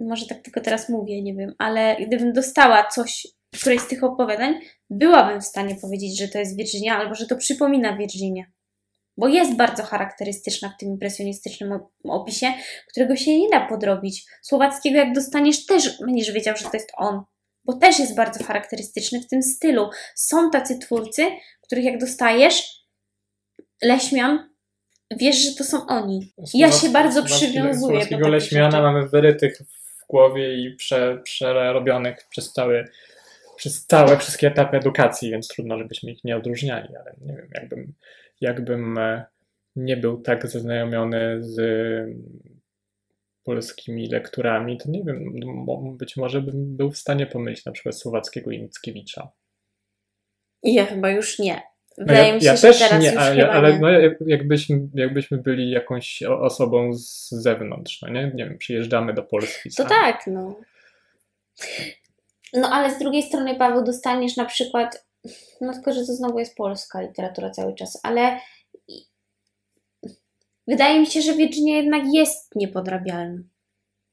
[0.00, 3.26] może tak tylko teraz mówię, nie wiem, ale gdybym dostała coś,
[3.60, 7.36] któreś z tych opowiadań, byłabym w stanie powiedzieć, że to jest Virginia, albo że to
[7.36, 8.44] przypomina Virginia.
[9.16, 12.52] Bo jest bardzo charakterystyczna w tym impresjonistycznym opisie,
[12.88, 14.26] którego się nie da podrobić.
[14.42, 17.22] Słowackiego, jak dostaniesz, też będziesz wiedział, że to jest on.
[17.64, 19.90] Bo też jest bardzo charakterystyczny w tym stylu.
[20.14, 21.26] Są tacy twórcy,
[21.62, 22.78] których jak dostajesz,
[23.82, 24.48] Leśmian,
[25.16, 26.32] wiesz, że to są oni.
[26.54, 28.28] ja się bardzo przywiązuję do tego.
[28.28, 29.58] Leśmiana mamy wyrytych
[30.08, 32.84] głowie i prze, przerobionych przez cały
[33.56, 37.94] przez całe wszystkie etapy edukacji, więc trudno, żebyśmy ich nie odróżniali, ale nie wiem, jakbym,
[38.40, 39.26] jakbym e,
[39.76, 41.60] nie był tak zaznajomiony z
[43.44, 45.34] polskimi lekturami, to nie wiem,
[45.96, 49.28] być może bym był w stanie pomylić na przykład Słowackiego i.
[50.62, 51.62] Ja chyba już nie.
[51.98, 53.78] Wydaje no mi się, ja że też teraz nie, ale, ale nie.
[53.78, 53.88] No,
[54.26, 58.32] jakbyśmy, jakbyśmy byli jakąś osobą z zewnątrz, no nie?
[58.34, 59.70] Nie wiem, przyjeżdżamy do Polski.
[59.76, 60.60] To tak, no.
[62.52, 65.06] No ale z drugiej strony, Paweł, dostaniesz na przykład,
[65.60, 68.40] no tylko, że to znowu jest polska literatura cały czas, ale
[70.66, 73.42] wydaje mi się, że Virginia jednak jest niepodrabialna.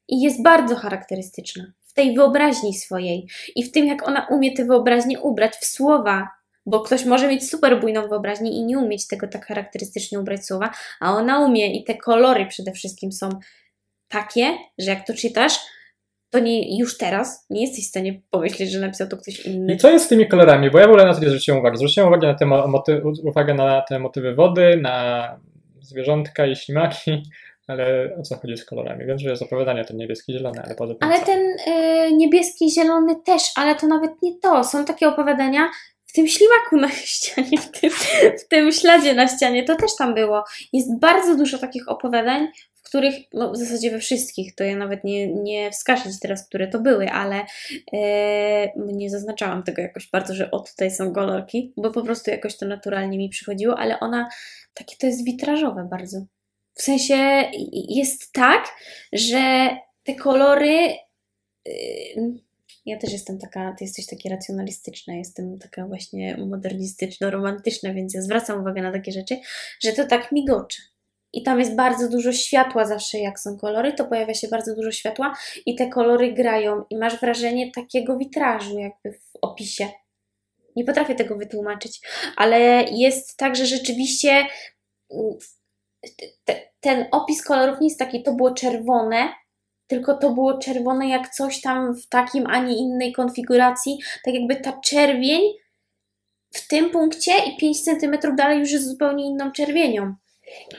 [0.08, 4.66] I jest bardzo charakterystyczna w tej wyobraźni swojej i w tym, jak ona umie tę
[4.66, 6.30] wyobraźnię ubrać w słowa,
[6.66, 10.72] bo ktoś może mieć super bujną wyobraźnię i nie umieć tego tak charakterystycznie ubrać słowa,
[11.00, 13.30] a ona umie i te kolory przede wszystkim są
[14.08, 15.60] takie, że jak to czytasz,
[16.30, 19.74] to nie, już teraz nie jesteś w stanie pomyśleć, że napisał to ktoś inny.
[19.74, 20.72] I co jest z tymi kolorami?
[20.72, 21.78] Bo ja w ogóle na to nie zwróciłem uwagi.
[21.78, 25.28] Zwróciłem uwagę na te, moty, uwagę na te motywy wody, na
[25.82, 27.24] zwierzątka i ślimaki,
[27.68, 29.06] ale o co chodzi z kolorami?
[29.06, 31.26] Wiem, że jest opowiadanie ten niebieski, zielony, ale poza tym Ale co?
[31.26, 34.64] ten y, niebieski, zielony też, ale to nawet nie to.
[34.64, 35.70] Są takie opowiadania
[36.16, 37.92] tym ślimaku na ścianie, w tym,
[38.40, 40.44] w tym śladzie na ścianie, to też tam było.
[40.74, 45.04] Jest bardzo dużo takich opowiadań, w których, no w zasadzie we wszystkich, to ja nawet
[45.04, 47.46] nie, nie wskażę Ci teraz, które to były, ale
[47.94, 52.58] e, nie zaznaczałam tego jakoś bardzo, że o tutaj są kolorki, bo po prostu jakoś
[52.58, 54.30] to naturalnie mi przychodziło, ale ona,
[54.74, 56.26] takie to jest witrażowe bardzo.
[56.74, 57.44] W sensie
[57.90, 58.68] jest tak,
[59.14, 59.70] że
[60.04, 60.96] te kolory.
[61.66, 62.46] yy,
[62.86, 68.62] Ja też jestem taka, ty jesteś taki racjonalistyczna, jestem taka właśnie modernistyczno-romantyczna, więc ja zwracam
[68.62, 69.38] uwagę na takie rzeczy,
[69.84, 70.82] że to tak migocze.
[71.34, 74.92] I tam jest bardzo dużo światła zawsze, jak są kolory, to pojawia się bardzo dużo
[74.92, 75.34] światła
[75.66, 79.88] i te kolory grają i masz wrażenie takiego witrażu jakby w opisie.
[80.76, 82.02] Nie potrafię tego wytłumaczyć,
[82.36, 84.46] ale jest tak, że rzeczywiście
[85.12, 85.34] mm,
[86.46, 89.34] te, ten opis kolorów nie jest taki, to było czerwone,
[89.88, 94.56] tylko to było czerwone jak coś tam w takim, a nie innej konfiguracji, tak jakby
[94.56, 95.42] ta czerwień
[96.54, 100.16] w tym punkcie i 5 cm dalej już jest zupełnie inną czerwienią.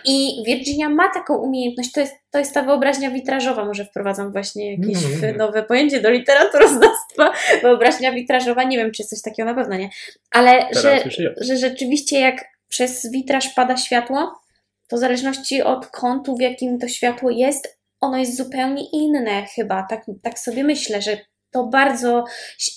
[0.04, 4.76] I Virginia ma taką umiejętność, to jest, to jest ta wyobraźnia witrażowa, może wprowadzam właśnie
[4.76, 5.36] jakieś Mm.
[5.36, 7.32] nowe pojęcie do literaturoznawstwa,
[7.62, 9.90] wyobraźnia witrażowa, nie wiem, czy jest coś takiego, na pewno nie,
[10.30, 11.04] ale że,
[11.36, 14.40] że rzeczywiście jak przez witraż pada światło,
[14.88, 19.86] to w zależności od kątu, w jakim to światło jest, ono jest zupełnie inne chyba.
[19.90, 21.18] Tak, tak sobie myślę, że
[21.50, 22.24] to bardzo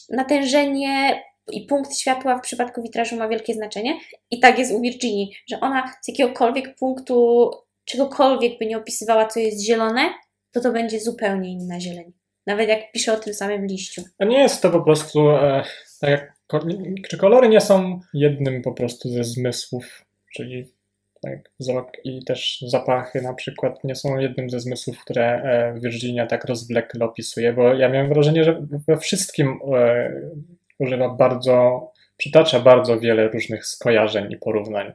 [0.09, 3.99] natężenie i punkt światła w przypadku witrażu ma wielkie znaczenie.
[4.31, 7.49] I tak jest u Virginii, że ona z jakiegokolwiek punktu,
[7.85, 10.13] czegokolwiek by nie opisywała, co jest zielone,
[10.51, 12.13] to to będzie zupełnie inna zieleń.
[12.47, 14.03] Nawet jak pisze o tym samym liściu.
[14.19, 15.63] A nie jest to po prostu, e,
[16.01, 16.33] tak jak,
[17.09, 20.05] czy kolory nie są jednym po prostu ze zmysłów,
[20.35, 20.65] czyli
[21.21, 21.39] tak,
[22.03, 27.05] i też zapachy na przykład nie są jednym ze zmysłów, które e, Virginia tak rozwlekle
[27.05, 30.11] opisuje, bo ja miałem wrażenie, że we wszystkim e,
[30.79, 34.93] używa bardzo, przytacza bardzo wiele różnych skojarzeń i porównań.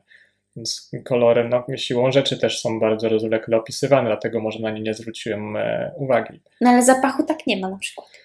[0.56, 4.94] Więc kolory, no, siłą rzeczy też są bardzo rozwlekle opisywane, dlatego może na nie nie
[4.94, 6.40] zwróciłem e, uwagi.
[6.60, 8.23] No ale zapachu tak nie ma na przykład.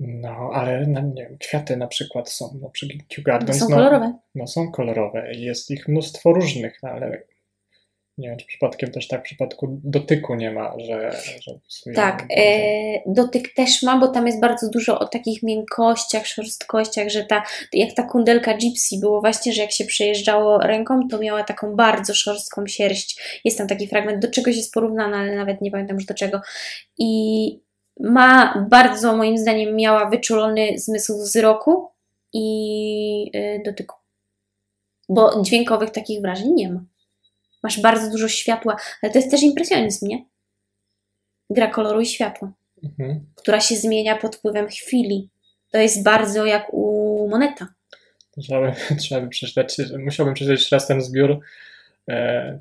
[0.00, 3.76] No, ale no, nie wiem, kwiaty na przykład są, no przy Kew Gardens, są no,
[3.76, 4.14] kolorowe.
[4.34, 7.22] no są kolorowe i jest ich mnóstwo różnych, no, ale
[8.18, 11.12] nie wiem, czy przypadkiem też tak w przypadku dotyku nie ma, że...
[11.40, 11.52] że
[11.94, 12.44] Tak, e,
[13.06, 17.42] dotyk też ma, bo tam jest bardzo dużo o takich miękkościach, szorstkościach, że ta,
[17.72, 22.14] jak ta kundelka Gypsy było właśnie, że jak się przejeżdżało ręką, to miała taką bardzo
[22.14, 23.40] szorstką sierść.
[23.44, 26.40] Jest tam taki fragment, do czegoś jest porównana, ale nawet nie pamiętam już do czego.
[26.98, 27.69] I
[28.00, 31.88] ma bardzo, moim zdaniem, miała wyczulony zmysł wzroku
[32.32, 33.96] i e, dotyku.
[35.08, 36.84] Bo dźwiękowych takich wrażeń nie ma.
[37.62, 40.24] Masz bardzo dużo światła, ale to jest też impresjonizm, nie?
[41.50, 42.52] gra koloru i światła,
[42.84, 43.26] Mhm.
[43.34, 45.30] która się zmienia pod wpływem chwili.
[45.72, 47.68] To jest bardzo jak u Moneta.
[48.42, 51.40] Trzeba by, trzeba by przeczytać, musiałbym przeczytać raz ten zbiór,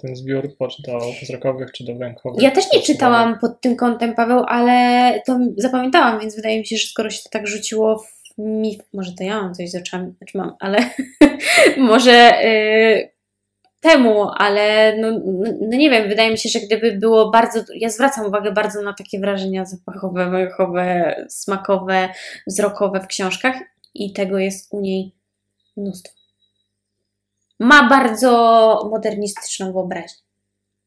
[0.02, 2.44] ten zbiór czy do wzrokowych, czy do węchowych.
[2.44, 6.78] Ja też nie czytałam pod tym kątem, Paweł, ale to zapamiętałam, więc wydaje mi się,
[6.78, 10.14] że skoro się to tak rzuciło w mi, może to ja mam coś z oczami,
[10.18, 10.78] znaczy mam, ale
[11.78, 13.10] może y,
[13.80, 17.90] temu, ale no, no, no nie wiem, wydaje mi się, że gdyby było bardzo, ja
[17.90, 22.10] zwracam uwagę bardzo na takie wrażenia zapachowe, węchowe, smakowe,
[22.48, 23.56] wzrokowe w książkach
[23.94, 25.16] i tego jest u niej
[25.78, 26.19] mnóstwo.
[27.60, 28.30] Ma bardzo
[28.91, 30.24] modernistyczną wyobraźnię.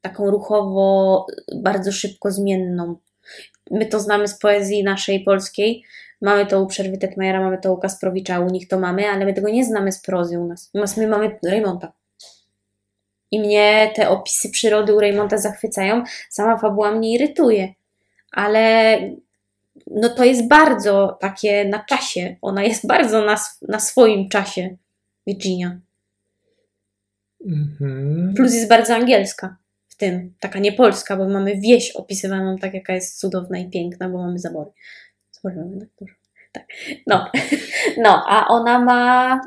[0.00, 2.96] Taką ruchowo, bardzo szybko zmienną.
[3.70, 5.84] My to znamy z poezji naszej polskiej.
[6.20, 9.34] Mamy to u Przerwy Tetmajera, mamy to u Kasprowicza, u nich to mamy, ale my
[9.34, 10.70] tego nie znamy z prozy u nas.
[10.74, 11.92] U nas my mamy Raymonta.
[13.30, 16.04] I mnie te opisy przyrody u Raymonta zachwycają.
[16.30, 17.74] Sama fabuła mnie irytuje.
[18.32, 18.98] Ale
[19.86, 22.36] no to jest bardzo takie na czasie.
[22.42, 23.36] Ona jest bardzo na,
[23.68, 24.76] na swoim czasie,
[25.26, 25.80] Virginia.
[27.46, 28.34] Mhm.
[28.36, 29.56] Plus jest bardzo angielska
[29.88, 34.08] w tym, taka nie polska, bo mamy wieś opisywaną tak, jaka jest cudowna i piękna,
[34.08, 34.70] bo mamy zabory.
[35.30, 36.14] Zabory mamy tak dużo.
[36.52, 36.64] Tak.
[37.06, 37.30] No.
[38.04, 39.40] no, a ona ma.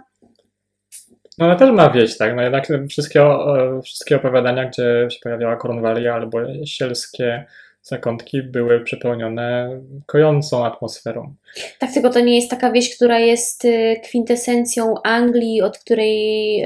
[1.38, 2.36] No ale też ma wieść, tak?
[2.36, 7.46] No jednak wszystkie, o- wszystkie opowiadania, gdzie się pojawiała Cornwallia albo sielskie
[7.82, 9.70] zakątki były przepełnione
[10.06, 11.36] kojącą atmosferą.
[11.80, 16.64] Tak, tylko to nie jest taka wieś, która jest y, kwintesencją Anglii, od której.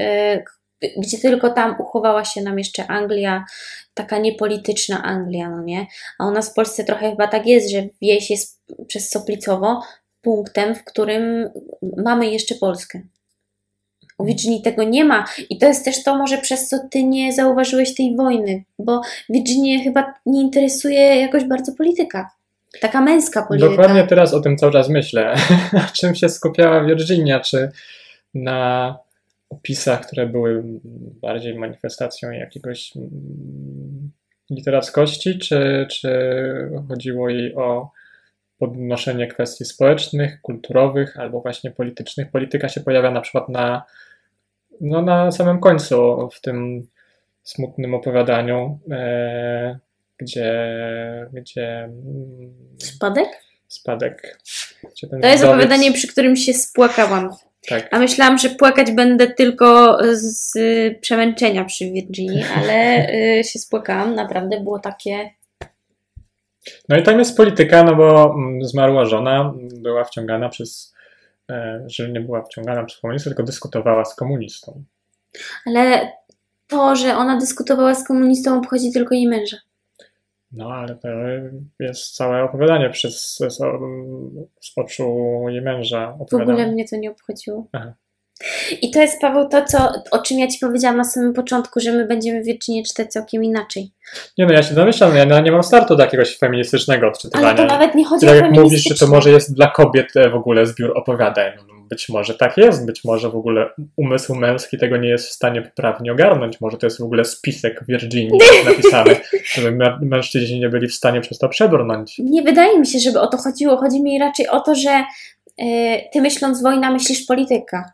[0.96, 3.44] Gdzie tylko tam uchowała się nam jeszcze Anglia,
[3.94, 5.86] taka niepolityczna Anglia, no nie?
[6.18, 9.82] A u nas w Polsce trochę chyba tak jest, że wieś jest przez Soplicowo
[10.22, 11.50] punktem, w którym
[11.96, 13.00] mamy jeszcze Polskę.
[14.18, 15.24] U Virginii tego nie ma.
[15.50, 19.84] I to jest też to może przez co ty nie zauważyłeś tej wojny, bo Virginie
[19.84, 22.30] chyba nie interesuje jakoś bardzo polityka.
[22.80, 23.70] Taka męska polityka.
[23.70, 25.34] Dokładnie teraz o tym cały czas myślę.
[25.72, 27.40] Na czym się skupiała Virginia?
[27.40, 27.70] Czy
[28.34, 28.98] na
[29.50, 30.62] opisach, które były
[31.22, 34.10] bardziej manifestacją jakiegoś mm,
[34.50, 36.10] literackości, czy, czy
[36.88, 37.90] chodziło jej o
[38.58, 42.30] podnoszenie kwestii społecznych, kulturowych albo właśnie politycznych?
[42.30, 43.82] Polityka się pojawia na przykład na,
[44.80, 46.86] no, na samym końcu w tym
[47.42, 49.78] smutnym opowiadaniu, e,
[50.18, 50.54] gdzie,
[51.32, 53.28] gdzie mm, Spadek?
[53.68, 54.38] spadek.
[54.90, 57.30] Gdzie To jest opowiadanie, przy którym się spłakałam.
[57.68, 57.88] Tak.
[57.90, 64.14] A myślałam, że płakać będę tylko z y, przemęczenia przy Virginii, ale y, się spłakałam.
[64.14, 65.30] Naprawdę było takie.
[66.88, 70.94] No i tam jest polityka, no bo mm, zmarła żona była wciągana przez,
[71.50, 74.84] e, że nie była wciągana przez komunistę, tylko dyskutowała z komunistą.
[75.66, 76.12] Ale
[76.66, 79.56] to, że ona dyskutowała z komunistą, obchodzi tylko jej męża.
[80.52, 81.08] No ale to
[81.80, 83.58] jest całe opowiadanie przez, z,
[84.60, 87.66] z oczu jej męża W ogóle mnie to nie obchodziło.
[87.72, 87.94] Aha.
[88.82, 91.92] I to jest, Paweł, to, co, o czym ja Ci powiedziałam na samym początku, że
[91.92, 93.90] my będziemy Virginię czytać całkiem inaczej.
[94.38, 97.48] Nie no, ja się domyślam, ja nie mam startu do jakiegoś feministycznego odczytywania.
[97.48, 100.16] Ale to nawet nie chodzi Tak o jak mówisz, że to może jest dla kobiet
[100.16, 101.52] e, w ogóle zbiór opowiadań.
[101.90, 105.62] Być może tak jest, być może w ogóle umysł męski tego nie jest w stanie
[105.62, 106.60] poprawnie ogarnąć.
[106.60, 109.16] Może to jest w ogóle spisek Virginii napisany,
[109.54, 112.18] żeby mę- mężczyźni nie byli w stanie przez to przebrnąć.
[112.18, 113.76] Nie wydaje mi się, żeby o to chodziło.
[113.76, 115.04] Chodzi mi raczej o to, że
[115.60, 115.64] y,
[116.12, 117.92] Ty myśląc wojna, myślisz polityka.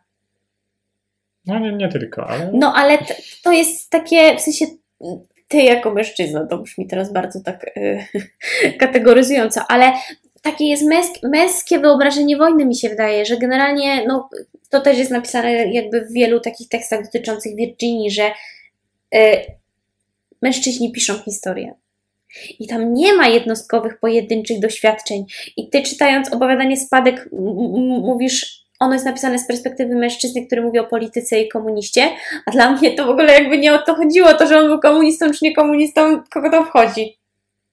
[1.46, 4.66] No nie, nie tylko, ale No ale t- to jest takie, w sensie
[5.48, 8.06] ty jako mężczyzna, to brzmi teraz bardzo tak y,
[8.80, 9.92] kategoryzująco, ale
[10.46, 14.28] takie jest męsk, męskie wyobrażenie wojny mi się wydaje, że generalnie no,
[14.70, 18.30] to też jest napisane jakby w wielu takich tekstach dotyczących Virginii, że
[19.14, 19.18] y,
[20.42, 21.74] mężczyźni piszą historię.
[22.58, 25.24] I tam nie ma jednostkowych, pojedynczych doświadczeń.
[25.56, 27.28] I ty czytając opowiadanie Spadek
[28.02, 32.10] mówisz, ono jest napisane z perspektywy mężczyzny, który mówi o polityce i komuniście,
[32.46, 34.80] a dla mnie to w ogóle jakby nie o to chodziło, to, że on był
[34.80, 37.18] komunistą czy nie komunistą, kogo to wchodzi.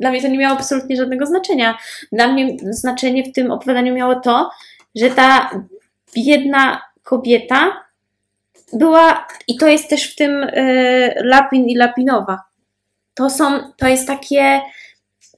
[0.03, 1.77] Dla mnie to nie miało absolutnie żadnego znaczenia.
[2.11, 4.49] Dla mnie znaczenie w tym opowiadaniu miało to,
[4.95, 5.49] że ta
[6.15, 7.83] biedna kobieta
[8.73, 12.43] była, i to jest też w tym e, Lapin i Lapinowa.
[13.13, 14.61] To są, to jest takie,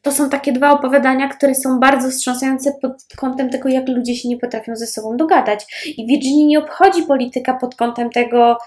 [0.02, 4.30] to są takie dwa opowiadania, które są bardzo wstrząsające pod kątem tego, jak ludzie się
[4.30, 5.86] nie potrafią ze sobą dogadać.
[5.98, 8.58] I Virginia nie obchodzi polityka pod kątem tego,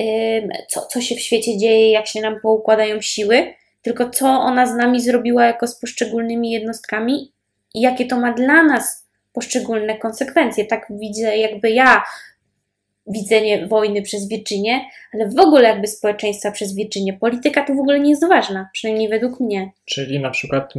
[0.00, 3.54] ym, co, co się w świecie dzieje, jak się nam poukładają siły,
[3.86, 7.32] tylko co ona z nami zrobiła jako z poszczególnymi jednostkami
[7.74, 10.64] i jakie to ma dla nas poszczególne konsekwencje.
[10.64, 12.02] Tak widzę jakby ja
[13.06, 14.80] widzenie wojny przez Virginię,
[15.14, 17.12] ale w ogóle jakby społeczeństwa przez Virginię.
[17.12, 19.70] Polityka tu w ogóle nie jest ważna, przynajmniej według mnie.
[19.84, 20.74] czyli na przykład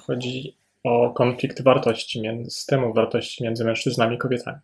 [0.00, 4.58] chodzi o konflikt wartości, między, systemu wartości między mężczyznami i kobietami.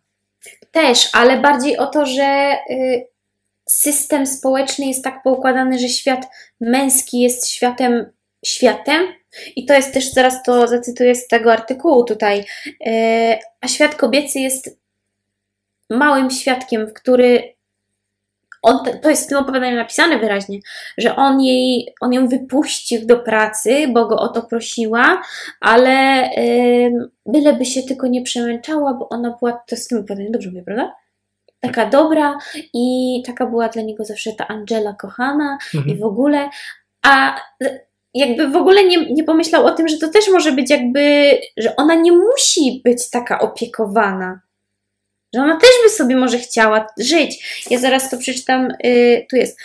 [0.71, 3.07] Też, ale bardziej o to, że y,
[3.69, 6.27] system społeczny jest tak poukładany, że świat
[6.59, 8.05] męski jest światem
[8.45, 9.03] światem.
[9.55, 14.39] I to jest też, zaraz to zacytuję z tego artykułu tutaj, y, a świat kobiecy
[14.39, 14.79] jest
[15.89, 17.55] małym świadkiem, w który
[18.61, 20.59] on, to jest w tym opowiadaniu napisane wyraźnie,
[20.97, 25.21] że on, jej, on ją wypuścił do pracy, bo go o to prosiła,
[25.61, 30.49] ale ym, byleby się tylko nie przemęczała, bo ona była, to w tym opowiadaniu, dobrze
[30.49, 30.95] mówię, prawda?
[31.59, 32.37] Taka dobra
[32.73, 35.99] i taka była dla niego zawsze ta Angela kochana i Mhm.
[35.99, 36.49] w ogóle,
[37.01, 37.41] a
[38.13, 41.75] jakby w ogóle nie, nie pomyślał o tym, że to też może być jakby, że
[41.75, 44.39] ona nie musi być taka opiekowana.
[45.35, 47.63] Że ona też by sobie może chciała żyć.
[47.69, 49.59] Ja zaraz to przeczytam, y, tu jest.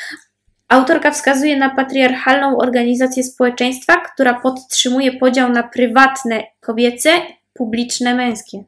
[0.68, 7.10] Autorka wskazuje na patriarchalną organizację społeczeństwa, która podtrzymuje podział na prywatne kobiece,
[7.54, 8.64] publiczne męskie.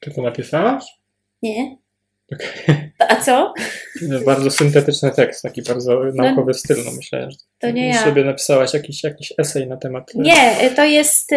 [0.00, 0.84] Ty to napisałaś?
[1.42, 1.76] Nie?
[2.32, 2.92] Okej.
[2.98, 3.54] A co?
[4.26, 6.76] Bardzo syntetyczny tekst, taki bardzo naukowy styl.
[6.84, 8.04] No myślę, że To nie ja.
[8.04, 11.30] sobie napisałaś jakiś, jakiś esej na temat e, Nie, to jest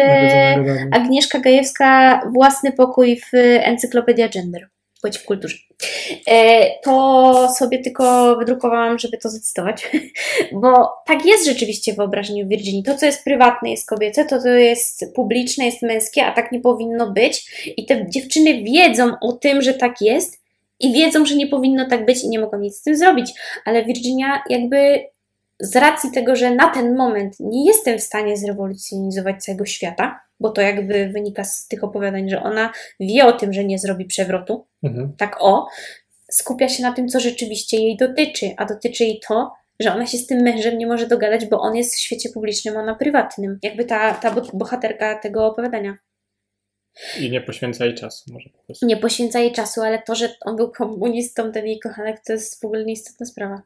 [0.56, 0.68] domu.
[0.92, 4.68] Agnieszka Gajewska, Własny pokój w Encyklopedia Gender.
[5.00, 5.56] Płeć w kulturze.
[6.28, 9.90] E, To sobie tylko wydrukowałam, żeby to zacytować,
[10.62, 12.82] bo tak jest rzeczywiście w wyobrażeniu Virginii.
[12.82, 16.60] To, co jest prywatne, jest kobiece, to, co jest publiczne, jest męskie, a tak nie
[16.60, 17.52] powinno być.
[17.76, 20.41] I te dziewczyny wiedzą o tym, że tak jest
[20.82, 23.32] i wiedzą, że nie powinno tak być i nie mogą nic z tym zrobić.
[23.64, 25.00] Ale Virginia jakby
[25.60, 30.50] z racji tego, że na ten moment nie jestem w stanie zrewolucjonizować całego świata, bo
[30.50, 34.66] to jakby wynika z tych opowiadań, że ona wie o tym, że nie zrobi przewrotu,
[34.82, 35.12] Mhm.
[35.18, 35.66] tak o,
[36.30, 40.18] skupia się na tym, co rzeczywiście jej dotyczy, a dotyczy jej to, że ona się
[40.18, 43.58] z tym mężem nie może dogadać, bo on jest w świecie publicznym, ona prywatnym.
[43.62, 45.94] Jakby ta, ta bo- bohaterka tego opowiadania.
[47.20, 48.86] I nie poświęca jej czasu, może po prostu.
[48.86, 52.60] Nie poświęca jej czasu, ale to, że on był komunistą, ten jej kochanek, to jest
[52.62, 53.62] w ogóle nieistotna sprawa.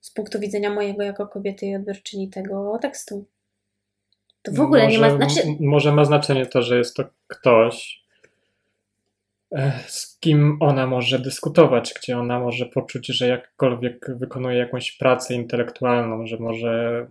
[0.00, 3.24] Z punktu widzenia mojego jako kobiety i odbiorczyni tego tekstu.
[4.42, 5.18] To w ogóle nie ma...
[5.18, 8.04] Może- m- Może ma znaczenie to, że jest to ktoś,
[9.52, 15.34] e, z kim ona może dyskutować, gdzie ona może poczuć, że jakkolwiek wykonuje jakąś pracę
[15.34, 17.06] intelektualną, że może,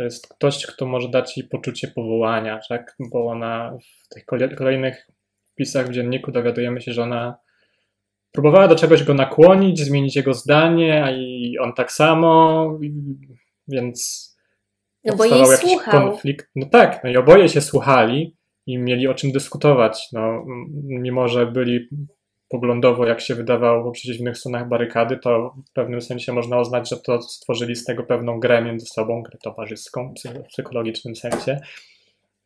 [0.00, 2.96] że jest ktoś, kto może dać jej poczucie powołania, tak?
[3.12, 5.06] Bo ona w tych kole- kolejnych
[5.52, 7.36] wpisach w dzienniku dowiadujemy się, że ona
[8.32, 12.78] próbowała do czegoś go nakłonić, zmienić jego zdanie, a i on tak samo,
[13.68, 14.30] więc
[15.04, 16.08] no bo jej jakiś słuchał.
[16.08, 16.50] konflikt.
[16.56, 18.36] No tak, no i oboje się słuchali
[18.66, 20.08] i mieli o czym dyskutować.
[20.12, 20.44] No,
[20.84, 21.88] mimo, że byli
[22.50, 26.96] poglądowo, jak się wydawało, po przeciwnych stronach barykady, to w pewnym sensie można uznać, że
[26.96, 31.60] to stworzyli z tego pewną grę między sobą, grę towarzyską, w psychologicznym sensie.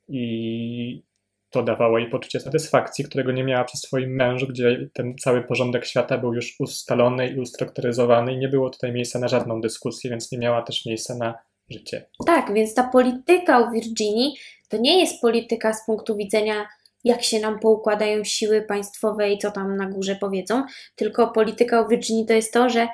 [0.08, 1.02] I
[1.50, 5.86] to dawało jej poczucie satysfakcji, którego nie miała przy swoim mężu, gdzie ten cały porządek
[5.86, 10.32] świata był już ustalony i ustrukturyzowany i nie było tutaj miejsca na żadną dyskusję, więc
[10.32, 11.34] nie miała też miejsca na
[11.70, 12.06] życie.
[12.26, 14.34] Tak, więc ta polityka u Virginii
[14.68, 16.66] to nie jest polityka z punktu widzenia,
[17.04, 20.62] jak się nam poukładają siły państwowe i co tam na górze powiedzą,
[20.96, 22.88] tylko polityka Virginii to jest to, że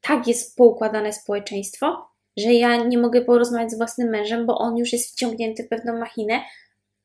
[0.00, 4.92] tak jest poukładane społeczeństwo, że ja nie mogę porozmawiać z własnym mężem, bo on już
[4.92, 6.40] jest wciągnięty w pewną machinę,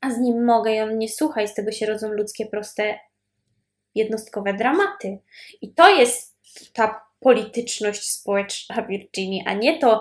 [0.01, 2.99] a z nim mogę i on mnie słucha i z tego się rodzą ludzkie, proste,
[3.95, 5.19] jednostkowe dramaty.
[5.61, 6.37] I to jest
[6.73, 9.99] ta polityczność społeczna Virginii, a nie to,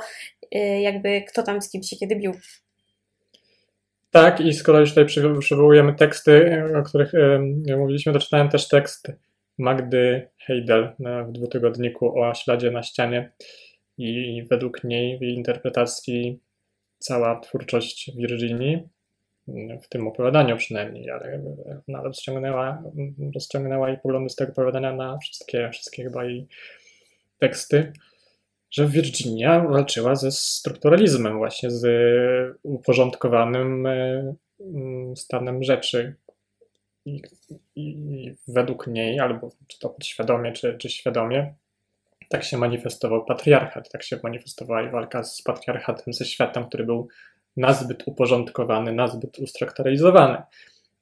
[0.55, 2.33] y, jakby kto tam z kim się kiedy bił.
[4.13, 8.69] Tak, i skoro już tutaj przywo- przywołujemy teksty, o których em, mówiliśmy, to czytałem też
[8.69, 9.13] tekst
[9.59, 10.93] Magdy Heidel
[11.29, 13.33] w dwutygodniku o śladzie na ścianie.
[13.99, 16.41] I według niej, w jej interpretacji,
[16.99, 18.89] cała twórczość Virginii,
[19.83, 21.43] w tym opowiadaniu przynajmniej, ale
[21.89, 22.83] ona rozciągnęła,
[23.35, 26.47] rozciągnęła jej poglądy z tego opowiadania na wszystkie, wszystkie chyba jej
[27.39, 27.93] teksty,
[28.73, 31.87] że Virginia walczyła ze strukturalizmem, właśnie z
[32.62, 36.14] uporządkowanym e, mm, stanem rzeczy.
[37.05, 37.23] I,
[37.77, 41.55] i, według niej, albo czy to podświadomie, czy, czy świadomie,
[42.29, 47.09] tak się manifestował patriarchat, tak się manifestowała i walka z patriarchatem, ze światem, który był
[47.57, 50.43] nazbyt uporządkowany, nazbyt ustrukturalizowany.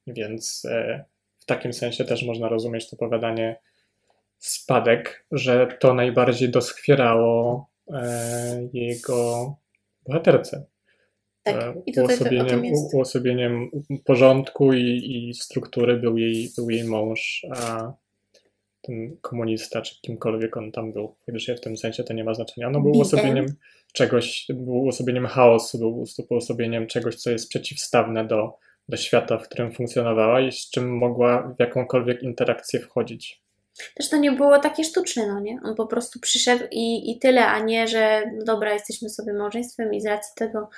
[0.07, 1.05] Więc e,
[1.37, 3.59] w takim sensie też można rozumieć to opowiadanie
[4.41, 9.55] spadek, że to najbardziej doskwierało e, jego
[10.07, 10.65] bohaterce.
[11.43, 12.93] Tak, E, i tutaj uosobieniem, jest.
[12.93, 13.69] uosobieniem
[14.05, 17.93] porządku i, i struktury był jej, był jej mąż, a
[18.81, 22.69] ten komunista, czy kimkolwiek on tam był, faktycznie w tym sensie to nie ma znaczenia.
[22.69, 23.45] No był uosobieniem
[23.93, 28.57] czegoś, był uosobieniem chaosu, był uosobieniem czegoś, co jest przeciwstawne do,
[28.89, 33.41] do świata, w którym funkcjonowała i z czym mogła w jakąkolwiek interakcję wchodzić.
[33.95, 35.59] Też to nie było takie sztuczne, no nie?
[35.63, 39.93] On po prostu przyszedł i, i tyle, a nie, że no dobra, jesteśmy sobie małżeństwem
[39.93, 40.69] i z racji tego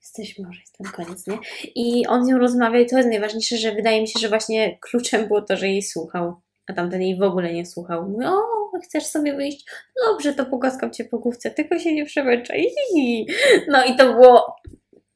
[0.00, 1.38] jesteśmy małżeństwem, koniec, nie?
[1.74, 4.78] I on z nią rozmawia i to jest najważniejsze, że wydaje mi się, że właśnie
[4.80, 8.08] kluczem było to, że jej słuchał, a tamten jej w ogóle nie słuchał.
[8.08, 8.40] Mówi, o,
[8.84, 9.66] chcesz sobie wyjść?
[10.06, 12.70] Dobrze, to pogłaskam cię po główce, tylko się nie przemęczaj.
[13.68, 14.56] No i to było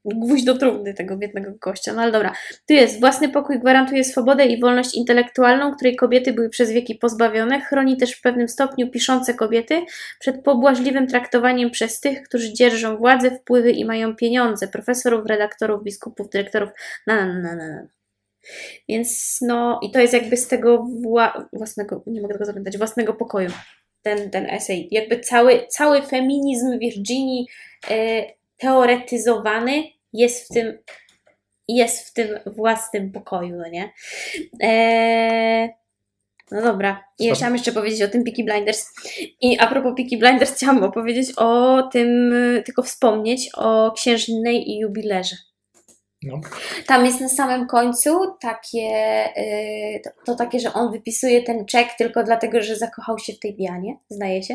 [0.05, 1.93] gwóźdź do trumny tego biednego gościa.
[1.93, 2.33] No ale dobra.
[2.69, 7.61] Tu jest, własny pokój gwarantuje swobodę i wolność intelektualną, której kobiety były przez wieki pozbawione,
[7.61, 9.83] chroni też w pewnym stopniu piszące kobiety
[10.21, 16.29] przed pobłażliwym traktowaniem przez tych, którzy dzierżą władzę, wpływy i mają pieniądze, profesorów, redaktorów, biskupów,
[16.29, 16.71] dyrektorów,
[17.07, 17.87] na na na na.
[18.89, 23.15] Więc no, i to jest jakby z tego wła- własnego, nie mogę tego zapamiętać, własnego
[23.15, 23.51] pokoju,
[24.03, 24.89] ten, ten esej.
[24.91, 27.47] Jakby cały, cały feminizm Virginii
[27.91, 28.25] e,
[28.65, 30.79] teoretyzowany jest w tym
[31.69, 33.93] jest w tym własnym pokoju, no nie?
[34.61, 35.71] Eee,
[36.51, 37.05] no dobra.
[37.19, 38.87] I chciałam jeszcze powiedzieć o tym Peaky Blinders.
[39.41, 42.35] I a propos Peaky Blinders chciałam opowiedzieć o tym,
[42.65, 45.37] tylko wspomnieć o księżnej i jubilerze.
[46.23, 46.41] No.
[46.87, 48.89] Tam jest na samym końcu takie,
[49.39, 53.39] y, to, to takie, że on wypisuje ten czek tylko dlatego, że zakochał się w
[53.39, 54.55] tej Dianie, zdaje się.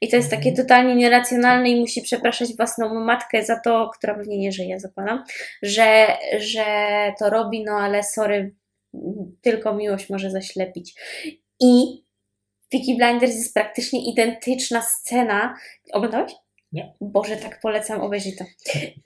[0.00, 0.56] I to jest takie Mhm.
[0.56, 5.24] totalnie nieracjonalne i musi przepraszać własną matkę za to, która pewnie nie żyje, zakładam,
[5.62, 6.06] że,
[6.38, 6.64] że
[7.18, 8.54] to robi, no ale sorry,
[9.40, 10.94] tylko miłość może zaślepić.
[11.60, 12.02] I
[12.70, 15.54] Peaky Blinders jest praktycznie identyczna scena.
[15.92, 16.32] Oglądałeś?
[16.72, 16.94] Nie.
[17.00, 18.44] Boże, tak polecam, obejrzyj to.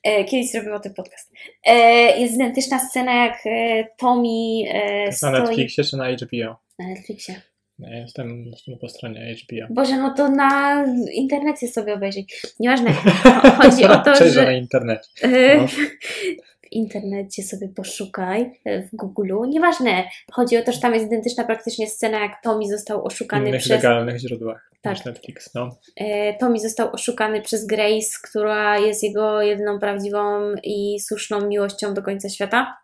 [0.02, 1.32] E, kiedyś zrobimy o tym podcast.
[1.66, 1.74] E,
[2.20, 4.28] jest identyczna scena, jak e, Tommy
[4.68, 5.32] e, Na stoi...
[5.32, 6.56] Netflixie czy na HBO?
[6.78, 7.42] Na Netflixie.
[7.78, 8.44] Ja jestem,
[8.80, 9.66] po stronie HBO.
[9.70, 12.42] Boże, no to na internecie sobie obejrzeć.
[12.60, 12.90] Nieważne.
[13.62, 15.08] Chodzi o to, na że internecie.
[15.22, 15.66] e, No.
[15.68, 19.34] w internecie sobie poszukaj, e, w Google.
[19.48, 20.04] Nieważne.
[20.32, 23.60] Chodzi o to, że tam jest identyczna praktycznie scena, jak Tommy został W oszukany innych
[23.60, 25.04] przez legalnych źródłach Tak.
[25.06, 25.76] Netflix, no.
[25.96, 32.02] E, Tommy został oszukany przez Grace, która jest jego jedyną prawdziwą i słuszną miłością do
[32.02, 32.76] końca świata.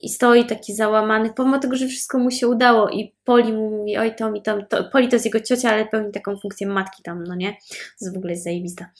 [0.00, 2.88] I stoi taki załamany, pomimo tego, że wszystko mu się udało.
[2.88, 6.12] I Poli mu mówi, oj Tommy, tam, to, Poli to jest jego ciocia, ale pełni
[6.12, 7.56] taką funkcję matki tam, no nie?
[8.04, 8.90] To w ogóle jest zajebista.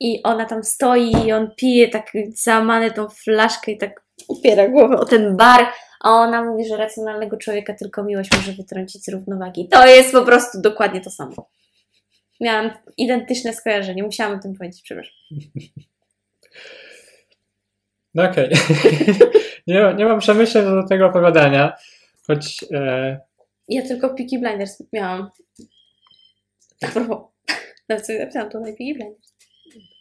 [0.00, 4.96] I ona tam stoi i on pije tak załamany tą flaszkę i tak upiera głowę
[4.96, 5.66] o ten bar,
[6.00, 9.68] a ona mówi, że racjonalnego człowieka tylko miłość może wytrącić z równowagi.
[9.68, 11.48] To jest po prostu dokładnie to samo.
[12.40, 15.14] Miałam identyczne skojarzenie, musiałam o tym powiedzieć, przepraszam.
[18.18, 18.50] No okej.
[19.66, 21.76] nie, nie mam przemyśleń do tego opowiadania,
[22.26, 23.20] choć e,
[23.68, 25.30] Ja tylko Peaky Blinders miałam.
[26.82, 27.18] A propos,
[27.88, 29.34] nawet sobie napisałam tutaj Peaky Blinders.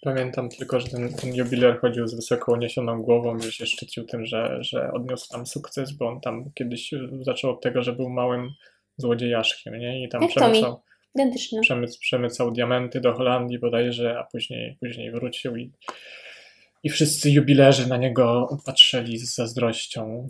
[0.02, 4.26] pamiętam tylko, że ten, ten jubiler chodził z wysoko uniesioną głową, że się szczycił tym,
[4.26, 6.92] że, że odniósł tam sukces, bo on tam kiedyś
[7.22, 8.50] zaczął od tego, że był małym
[8.98, 10.04] złodziejaszkiem, nie?
[10.04, 10.84] I tam Jak przemycał,
[11.62, 15.72] przemyc, przemycał diamenty do Holandii bodajże, a później, później wrócił i,
[16.84, 20.30] i wszyscy jubilerzy na niego patrzyli z zazdrością.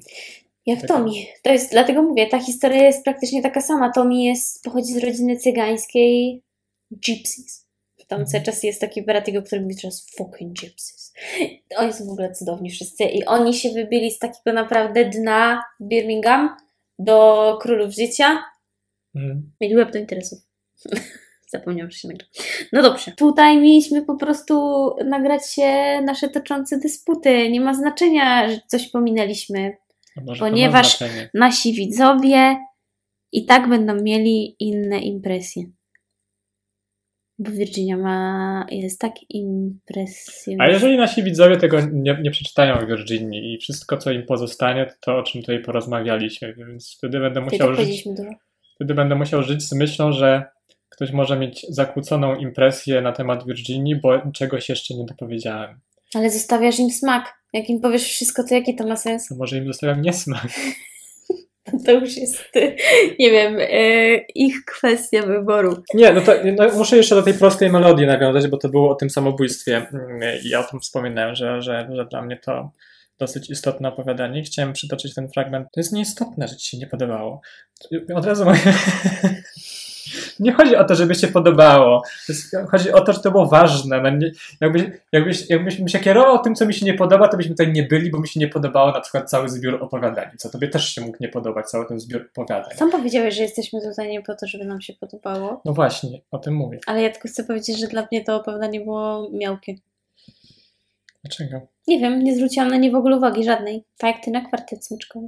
[0.65, 0.87] Jak Tak.
[0.87, 1.11] Tommy.
[1.43, 3.91] To jest, dlatego mówię, ta historia jest praktycznie taka sama.
[3.91, 6.43] Tommy jest, pochodzi z rodziny cygańskiej
[6.91, 7.67] Gypsies.
[8.07, 8.31] Tam Mhm.
[8.31, 11.13] cały czas jest taki Beratigo, który mówi teraz fucking Gypsies.
[11.77, 16.57] Oni są w ogóle cudowni wszyscy i oni się wybili z takiego naprawdę dna Birmingham
[16.99, 18.43] do Królów Życia
[19.15, 19.51] Mhm.
[19.61, 20.39] Mieli łeb do interesów.
[21.47, 22.25] Zapomniałam, że się nagra.
[22.73, 23.11] No dobrze.
[23.11, 24.55] Tutaj mieliśmy po prostu
[25.05, 27.51] nagrać się nasze toczące dysputy.
[27.51, 29.77] Nie ma znaczenia, że coś pominęliśmy.
[30.39, 31.03] Ponieważ-.
[31.33, 32.57] Nasi widzowie
[33.31, 35.63] i tak będą mieli inne impresje.
[37.39, 38.65] Bo Virginia ma.
[38.71, 40.57] jest tak impresją.
[40.59, 44.85] A jeżeli nasi widzowie tego nie, nie przeczytają w Virginii i wszystko, co im pozostanie,
[44.85, 48.29] to to, o czym tutaj porozmawialiśmy, więc wtedy będę musiał tak żyć, dużo.
[48.75, 50.45] wtedy będę musiał żyć z myślą, że
[50.97, 55.79] ktoś może mieć zakłóconą impresję na temat Virginii, bo czegoś jeszcze nie dopowiedziałem.
[56.15, 57.33] Ale zostawiasz im smak.
[57.53, 59.27] Jak im powiesz wszystko, to jaki to ma sens?
[59.27, 60.47] To może im zostawiam niesmak.
[61.85, 62.51] To już jest,
[63.19, 65.83] nie wiem, e, ich kwestia wyboru.
[65.93, 68.95] Nie, no to no, muszę jeszcze do tej prostej melodii nawiązać, bo to było o
[68.95, 72.71] tym samobójstwie Mm, i ja o tym wspominałem, że, że, że dla mnie to
[73.19, 74.43] dosyć istotne opowiadanie.
[74.43, 75.67] Chciałem przytoczyć ten fragment.
[75.73, 77.41] To jest nieistotne, że ci się nie podobało.
[78.15, 78.59] Od razu mówię...
[80.39, 82.01] Nie chodzi o to, żeby się podobało.
[82.71, 84.01] Chodzi o to, że to było ważne.
[84.01, 84.31] No nie,
[84.61, 87.83] jakbyś, jakbyś, jakbyś się kierował tym, co mi się nie podoba, to byśmy tutaj nie
[87.83, 90.25] byli, bo mi się nie podobało na przykład cały zbiór opowiadań.
[90.37, 92.77] Co tobie też się mógł nie podobać, cały ten zbiór opowiadań.
[92.77, 96.37] Sam powiedziałeś, że jesteśmy tutaj nie po to, żeby nam się podobało, No właśnie, o
[96.39, 96.79] tym mówię.
[96.87, 99.75] ale ja tylko chcę powiedzieć, że dla mnie to opowiadanie było miałkie.
[101.23, 101.61] Dlaczego?
[101.87, 103.83] Nie wiem, nie zwróciłam na nie w ogóle uwagi żadnej.
[103.97, 105.27] Tak jak ty na kwartet smyczkowy.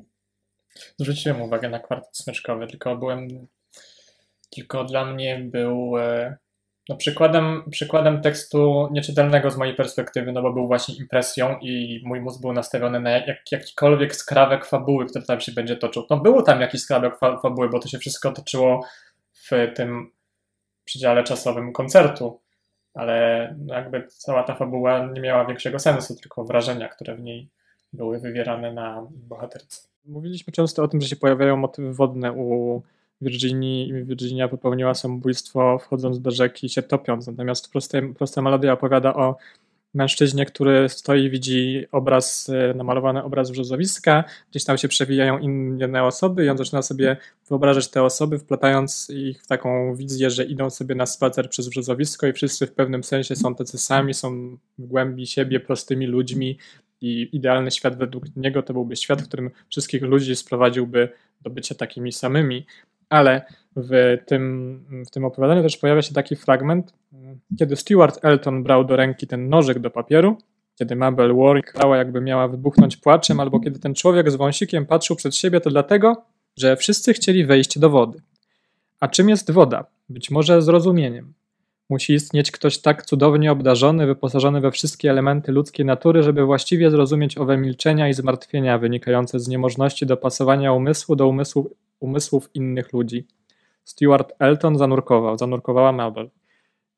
[1.00, 3.48] Zwróciłem uwagę na kwartet smyczkowy, tylko byłem.
[4.50, 5.98] Tylko dla mnie był.
[5.98, 6.38] e,
[6.90, 12.22] No, przykładem, przykładem tekstu nieczytelnego z mojej perspektywy, no bo był właśnie impresją i mój
[12.22, 16.04] mózg był nastawiony na jak, jakikolwiek skrawek fabuły, który tam się będzie toczył.
[16.10, 18.86] No, było tam jakiś skrawek fa fabuły, bo to się wszystko toczyło
[19.34, 20.12] w tym
[20.86, 22.40] przedziale czasowym koncertu,
[22.94, 27.50] ale no jakby cała ta fabuła nie miała większego sensu, tylko wrażenia, które w niej
[27.94, 29.88] były wywierane na bohaterce.
[30.06, 32.82] Mówiliśmy często o tym, że się pojawiają motywy wodne u
[33.22, 37.28] Virginii Virginia popełniła samobójstwo wchodząc do rzeki się topiąc.
[37.28, 39.38] Natomiast proste, prosta melodia opowiada o
[39.94, 46.46] mężczyźnie, który stoi widzi obraz, e, namalowany obraz wrzozowiska, gdzieś tam się przewijają inne osoby
[46.46, 47.18] i on zaczyna sobie
[47.50, 52.28] wyobrażać te osoby, wplatając ich w taką wizję, że idą sobie na spacer przez wrzozowisko
[52.28, 56.58] i wszyscy w pewnym sensie są tacy sami, są w głębi siebie prostymi ludźmi
[57.02, 61.10] i idealny świat według niego to byłby świat, w którym wszystkich ludzi sprowadziłby
[61.42, 62.66] do bycia takimi samymi.
[63.10, 63.46] Ale
[63.76, 66.94] w tym, w tym opowiadaniu też pojawia się taki fragment,
[67.60, 70.38] kiedy Stuart Elton brał do ręki ten nożyk do papieru,
[70.76, 75.16] kiedy Mabel Warwick grała jakby miała wybuchnąć płaczem, albo kiedy ten człowiek z wąsikiem patrzył
[75.16, 76.26] przed siebie, to dlatego,
[76.58, 78.22] że wszyscy chcieli wejść do wody.
[79.00, 79.86] A czym jest woda?
[80.10, 81.34] Być może zrozumieniem.
[81.90, 87.38] Musi istnieć ktoś tak cudownie obdarzony, wyposażony we wszystkie elementy ludzkiej natury, żeby właściwie zrozumieć
[87.38, 91.68] owe milczenia i zmartwienia wynikające z niemożności dopasowania umysłu do umysłów,
[92.00, 93.28] umysłów innych ludzi.
[93.84, 96.30] Stuart Elton zanurkował, zanurkowała Mabel.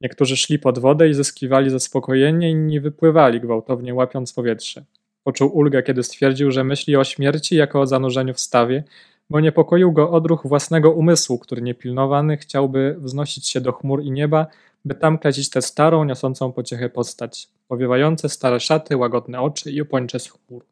[0.02, 4.84] Niektórzy szli pod wodę i zyskiwali zaspokojenie, inni wypływali gwałtownie, łapiąc powietrze.
[5.24, 8.84] Poczuł ulgę, kiedy stwierdził, że myśli o śmierci jako o zanurzeniu w stawie,
[9.30, 14.48] bo niepokoił go odruch własnego umysłu, który niepilnowany chciałby wznosić się do chmur i nieba,
[14.86, 20.20] by tam klecić tę starą, niosącą pociechę postać, powiewające stare szaty, łagodne oczy i opończe
[20.20, 20.66] z chmur.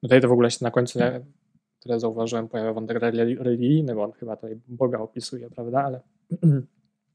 [0.00, 0.98] Tutaj to w ogóle się na końcu,
[1.88, 2.98] które zauważyłem, pojawia wątek
[3.38, 6.00] religijny, bo on chyba tutaj Boga opisuje, prawda, ale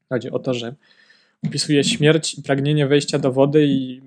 [0.08, 0.74] chodzi o to, że
[1.46, 4.02] opisuje śmierć i pragnienie wejścia do wody i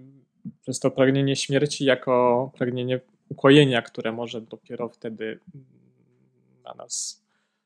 [0.62, 3.00] przez to pragnienie śmierci jako pragnienie
[3.30, 5.40] ukojenia, które może dopiero wtedy
[6.64, 7.24] na nas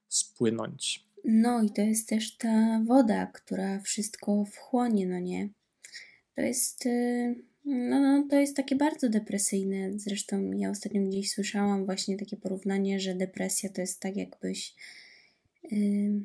[0.07, 1.05] spłynąć.
[1.25, 5.49] No i to jest też ta woda, która wszystko wchłonie, no nie?
[6.35, 7.35] To jest, y,
[7.65, 9.91] no, no, to jest takie bardzo depresyjne.
[9.95, 14.75] Zresztą ja ostatnio gdzieś słyszałam właśnie takie porównanie, że depresja to jest tak jakbyś...
[15.71, 16.21] Yy,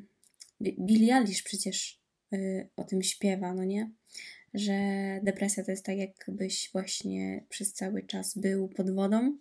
[1.43, 2.01] przecież
[2.31, 3.91] yy, o tym śpiewa, no nie?
[4.53, 4.73] Że
[5.23, 9.37] depresja to jest tak jakbyś właśnie przez cały czas był pod wodą,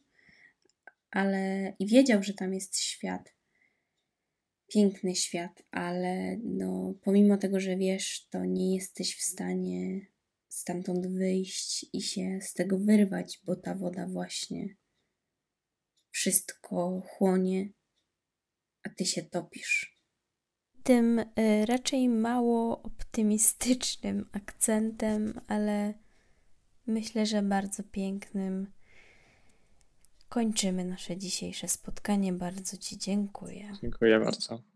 [1.10, 3.32] ale i wiedział, że tam jest świat,
[4.68, 10.01] piękny świat, ale no, pomimo tego, że wiesz, to nie jesteś w stanie
[10.56, 14.76] stamtąd wyjść i się z tego wyrwać, bo ta woda właśnie
[16.10, 17.68] wszystko chłonie,
[18.82, 19.96] a ty się topisz.
[20.82, 21.26] Tym y,
[21.66, 25.94] raczej mało optymistycznym akcentem, ale
[26.86, 28.72] myślę, że bardzo pięknym
[30.28, 32.32] kończymy nasze dzisiejsze spotkanie.
[32.32, 33.72] Bardzo Ci dziękuję.
[33.82, 34.75] Dziękuję bardzo.